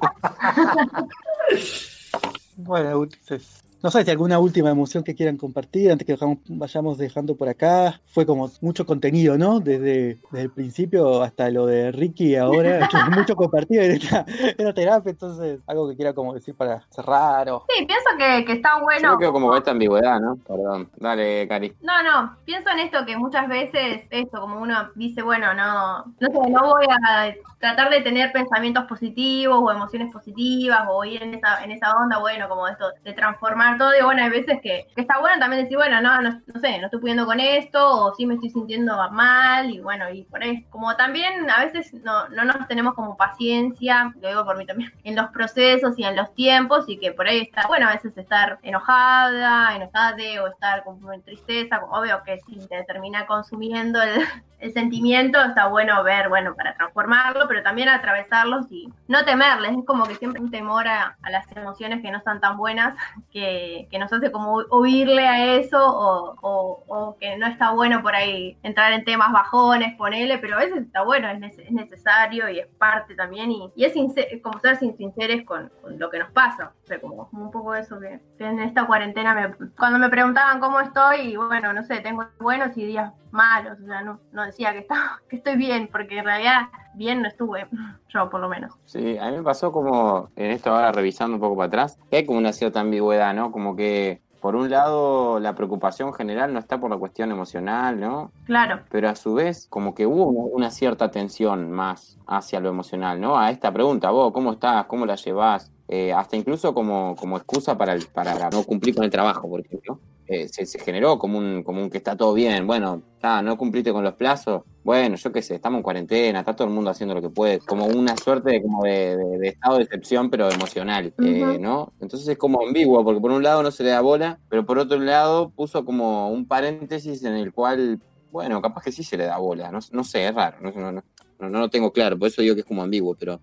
[2.56, 6.98] Bueno, entonces, no sé si alguna última emoción que quieran compartir antes que dejamos- vayamos
[6.98, 8.00] dejando por acá.
[8.12, 9.60] Fue como mucho contenido, ¿no?
[9.60, 14.74] Desde, desde el principio hasta lo de Ricky ahora, mucho compartido en esta, en la
[14.74, 15.10] terapia.
[15.10, 17.64] Entonces, algo que quiera como decir para cerrar o...
[17.68, 19.12] Sí, pienso que, que está Yo bueno.
[19.12, 20.36] me quedo como esta ambigüedad, ¿no?
[20.36, 20.90] Perdón.
[20.96, 21.72] Dale, Cari.
[21.80, 26.26] No, no, pienso en esto que muchas veces, esto, como uno dice, bueno, no, no
[26.28, 31.34] sé, no voy a tratar de tener pensamientos positivos o emociones positivas o ir en
[31.34, 33.92] esa, en esa onda, bueno, como esto de transformar todo.
[33.98, 36.78] Y bueno, hay veces que, que está bueno también decir, bueno, no, no, no sé,
[36.78, 40.42] no estoy pudiendo con esto o sí me estoy sintiendo mal y bueno, y por
[40.42, 44.66] eso, como también a veces no, no nos tenemos como paciencia, lo digo por mí
[44.66, 47.92] también, en los procesos y en los tiempos y que por ahí está, bueno, a
[47.92, 50.10] veces estar enojada, enojada
[50.42, 54.24] o estar con tristeza, obvio que si te termina consumiendo el,
[54.60, 59.72] el sentimiento, está bueno ver, bueno, para transformarlo, pero también atravesarlos y no temerles.
[59.78, 62.96] Es como que siempre un temor a, a las emociones que no están tan buenas,
[63.32, 68.14] que, que nos hace como huirle a eso o, o- que no está bueno por
[68.14, 72.60] ahí entrar en temas bajones, ponele, pero a veces está bueno, es, es necesario y
[72.60, 73.94] es parte también y, y es
[74.42, 76.72] como ser sin- sinceros con, con lo que nos pasa.
[76.84, 81.20] O sea, como, un poco eso que, en esta cuarentena cuando me preguntaban cómo estoy,
[81.32, 84.80] y bueno, no sé, tengo buenos y días malos, o sea, no, no decía que,
[84.80, 87.66] estaba, que estoy bien, porque en realidad bien no estuve,
[88.08, 88.74] yo por lo menos.
[88.84, 92.18] Sí, a mí me pasó como en esto ahora revisando un poco para atrás, que
[92.18, 93.52] hay como una cierta ambigüedad, ¿no?
[93.52, 98.32] Como que por un lado la preocupación general no está por la cuestión emocional, ¿no?
[98.46, 102.70] Claro, Pero a su vez como que hubo una, una cierta tensión más hacia lo
[102.70, 103.38] emocional, ¿no?
[103.38, 104.86] A esta pregunta, vos, ¿cómo estás?
[104.86, 105.70] ¿Cómo la llevas?
[105.92, 109.60] Eh, hasta incluso como, como excusa para, el- para no cumplir con el trabajo, por
[109.60, 109.98] ejemplo.
[110.28, 113.58] Eh, se, se generó como un, como un que está todo bien, bueno, ah, no
[113.58, 116.90] cumpliste con los plazos, bueno, yo qué sé, estamos en cuarentena, está todo el mundo
[116.90, 120.30] haciendo lo que puede, como una suerte de, como de, de- de estado de excepción,
[120.30, 121.58] pero emocional, eh.
[121.60, 121.92] ¿no?
[122.00, 124.78] Entonces es como ambiguo, porque por un lado no se le da bola, pero por
[124.78, 127.98] otro lado puso como un paréntesis en el cual,
[128.30, 130.92] bueno, capaz que sí se le da bola, no, no sé, es raro, no, no,
[130.92, 131.02] no,
[131.40, 133.40] no, no lo tengo claro, por eso digo que es como ambiguo, pero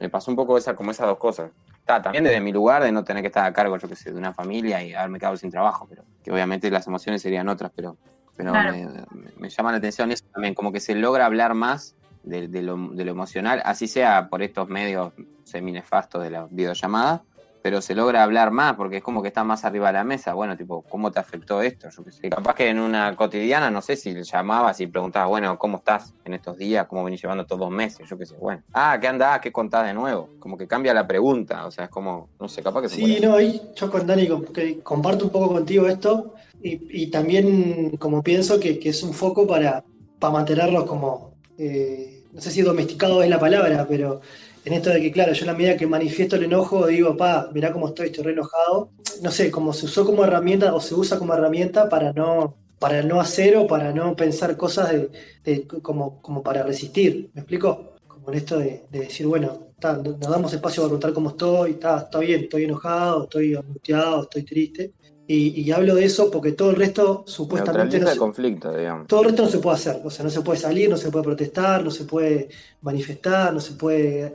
[0.00, 1.50] me pasó un poco esa, como esas dos cosas.
[2.02, 4.18] También desde mi lugar de no tener que estar a cargo, yo qué sé, de
[4.18, 7.98] una familia y haberme quedado sin trabajo, pero que obviamente las emociones serían otras, pero,
[8.36, 8.72] pero Claro.
[8.72, 12.48] me, me- me llama la atención eso también, como que se logra hablar más de,
[12.48, 15.12] de lo, de lo emocional, así sea por estos medios
[15.44, 17.24] seminefastos de la videollamada,
[17.62, 20.34] pero se logra hablar más porque es como que está más arriba de la mesa.
[20.34, 21.88] Bueno, tipo, ¿cómo te afectó esto?
[21.94, 22.30] Yo qué sé.
[22.30, 26.14] Capaz que en una cotidiana, no sé si le llamabas y preguntabas, bueno, ¿cómo estás
[26.24, 26.86] en estos días?
[26.86, 28.08] ¿Cómo venís llevando estos dos meses?
[28.08, 28.62] Yo qué sé, bueno.
[28.72, 29.40] Ah, ¿qué andás?
[29.40, 30.32] ¿Qué contás de nuevo?
[30.38, 33.02] Como que cambia la pregunta, o sea, es como, no sé, capaz que se Sí,
[33.02, 37.90] puede- no, ahí yo con Dani que comparto un poco contigo esto y, y también
[37.98, 39.84] como pienso que, que es un foco para,
[40.18, 44.20] para mantenerlos como, eh, no sé si domesticado es la palabra, pero
[44.64, 47.50] en esto de que, claro, yo en la medida que manifiesto el enojo digo, pa,
[47.54, 48.90] mirá cómo estoy, estoy re enojado.
[49.22, 53.02] No sé, como se usó como herramienta o se usa como herramienta para no, para
[53.02, 55.10] no hacer o para no pensar cosas de,
[55.44, 57.30] de- como, como para resistir.
[57.34, 57.94] ¿Me explico?
[58.06, 61.72] Como en esto de, de decir, bueno, ta, nos damos espacio para preguntar cómo estoy,
[61.72, 64.92] está, está bien, estoy enojado, estoy angustiado, estoy triste.
[65.32, 69.06] Y, y hablo de eso porque todo el resto supuestamente no se, conflicto, digamos.
[69.06, 71.08] todo el resto no se puede hacer, o sea, no se puede salir, no se
[71.08, 72.48] puede protestar, no se puede
[72.82, 74.34] manifestar, no se puede...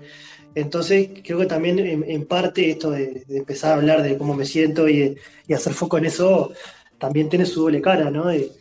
[0.56, 4.36] Entonces, creo que también en, en parte esto de, de empezar a hablar de cómo
[4.36, 6.54] me siento y, y hacer foco en eso,
[6.98, 8.28] también tiene su doble cara, ¿no?
[8.28, 8.54] De,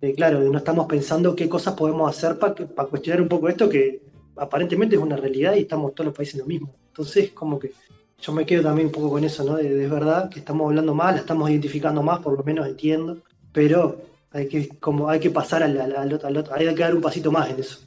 [0.00, 4.00] de, claro, no estamos pensando qué cosas podemos hacer para cuestionar un poco esto que
[4.36, 6.74] aparentemente es una realidad y estamos todos los países en lo mismo.
[6.88, 7.72] Entonces, como que
[8.18, 9.58] yo me quedo también un poco con eso, ¿no?
[9.58, 14.00] Es verdad que estamos hablando más, la estamos identificando más, por lo menos entiendo, pero
[14.30, 16.94] hay que, como, hay que pasar al, al- al otro, al otro, hay que dar
[16.94, 17.78] un pasito más en eso.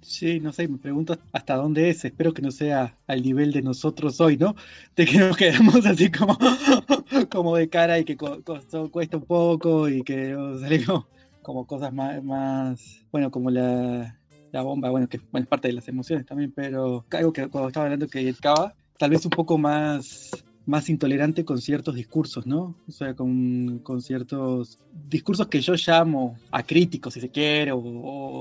[0.00, 2.04] Sí, no sé, me pregunto hasta dónde es.
[2.04, 4.54] Espero que no sea al nivel de nosotros hoy, ¿no?
[4.96, 6.38] De que nos quedamos así como,
[7.30, 11.06] como de cara y que co- co- cuesta un poco y que salimos
[11.42, 14.20] como cosas más, más bueno, como la,
[14.52, 17.68] la bomba, bueno, que bueno, es parte de las emociones también, pero algo que cuando
[17.68, 20.30] estaba hablando que acaba, tal vez un poco más,
[20.66, 22.76] más intolerante con ciertos discursos, ¿no?
[22.86, 27.80] O sea, con, con ciertos discursos que yo llamo acríticos, si se quiere, o,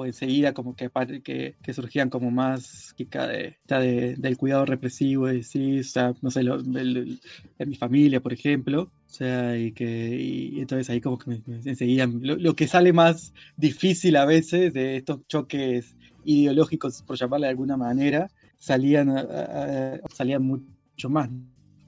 [0.06, 0.90] enseguida como que,
[1.24, 6.32] que, que surgían como más de, de- del cuidado represivo, de sí, o sea, no
[6.32, 7.20] sé, lo, del-
[7.58, 11.42] de mi familia, por ejemplo, o sea, y que y entonces ahí como que me,
[11.46, 17.18] me- enseguida, lo, lo que sale más difícil a veces de estos choques ideológicos, por
[17.18, 21.30] llamarle de alguna manera, salían, a- salían mucho más.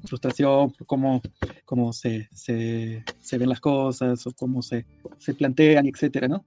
[0.06, 1.22] Frustración por cómo,
[1.66, 4.86] cómo se, se, se ven las cosas o cómo se,
[5.18, 6.46] se plantean, etcétera, ¿no?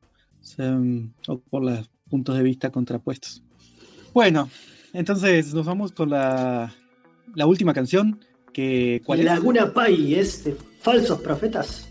[0.59, 3.43] Mm, o por los puntos de vista contrapuestos.
[4.14, 4.49] Bueno,
[4.95, 6.73] entonces nos vamos con la,
[7.35, 8.20] la última canción.
[8.53, 9.27] Que, ¿Cuál es?
[9.27, 11.89] Laguna Pai es de Falsos Profetas.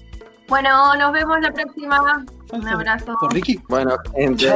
[0.47, 2.25] Bueno, nos vemos la próxima.
[2.51, 3.15] Un abrazo.
[3.19, 3.59] ¿Por Ricky?
[3.69, 4.47] Bueno, gente.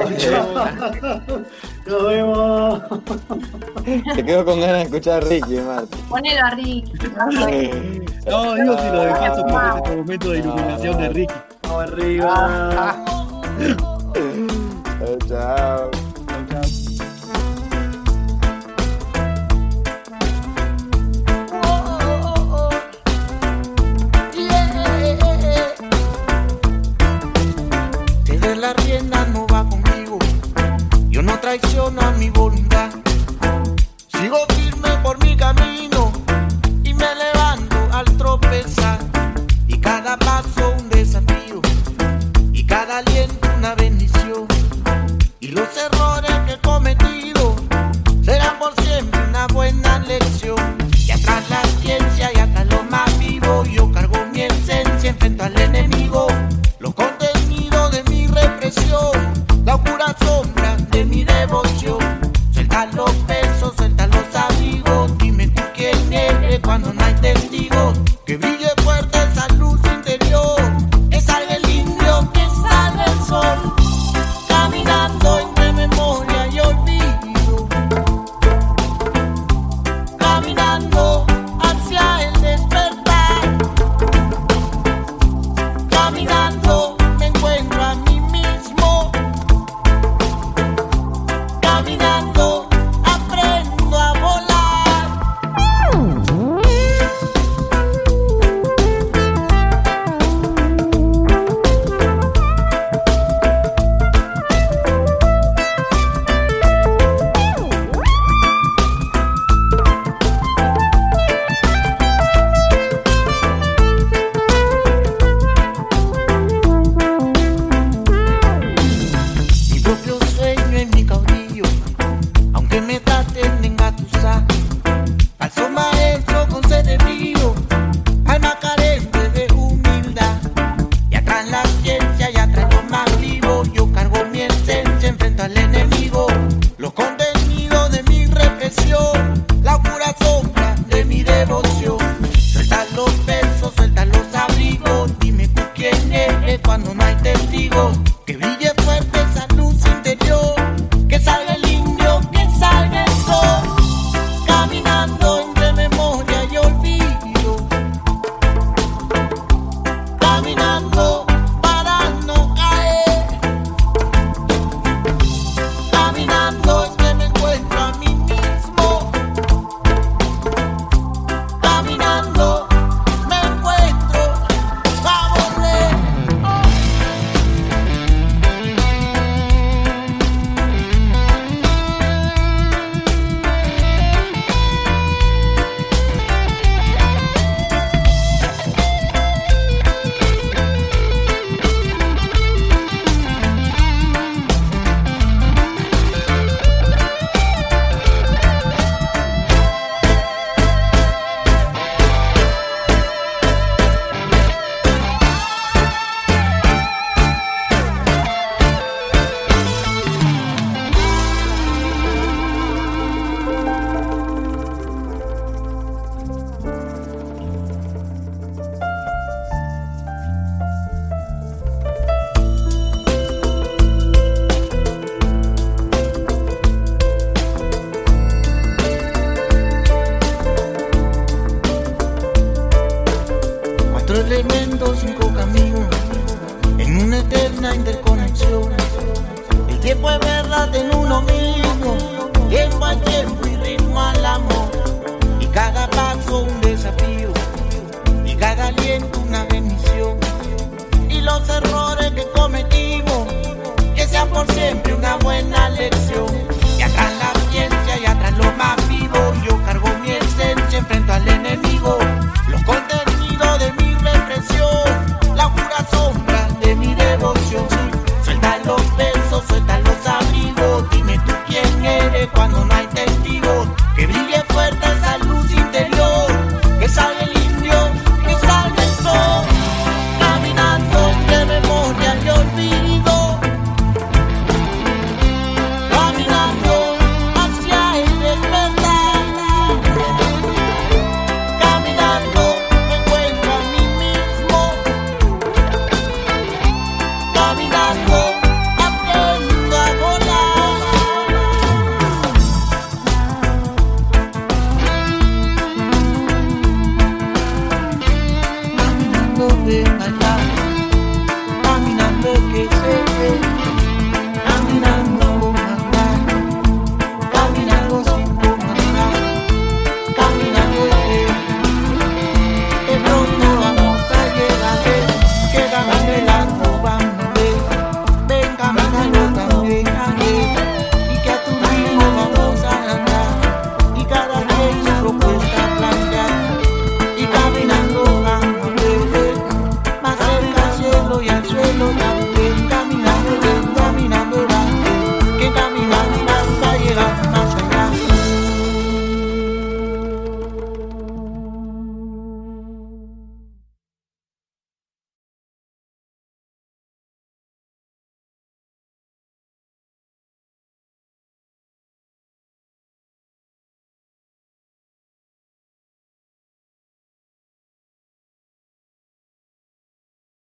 [1.88, 2.82] Nos vemos.
[4.16, 5.98] te quedo con ganas de escuchar a Ricky, Marta.
[6.10, 6.94] Ponelo a Ricky.
[8.28, 11.34] No, digo si lo dejé eso por ese momento de iluminación de Ricky.
[11.64, 13.06] Vamos arriba.
[15.28, 15.92] Chao,
[31.46, 32.90] Yo no traiciono a mi voluntad.
[34.08, 36.12] Sigo firme por mi camino
[36.84, 38.98] y me levanto al tropezar.
[39.68, 41.62] Y cada paso un desafío
[42.52, 44.48] y cada aliento una bendición.
[45.40, 47.56] Y los errores que he cometido
[48.24, 50.85] serán por siempre una buena lección.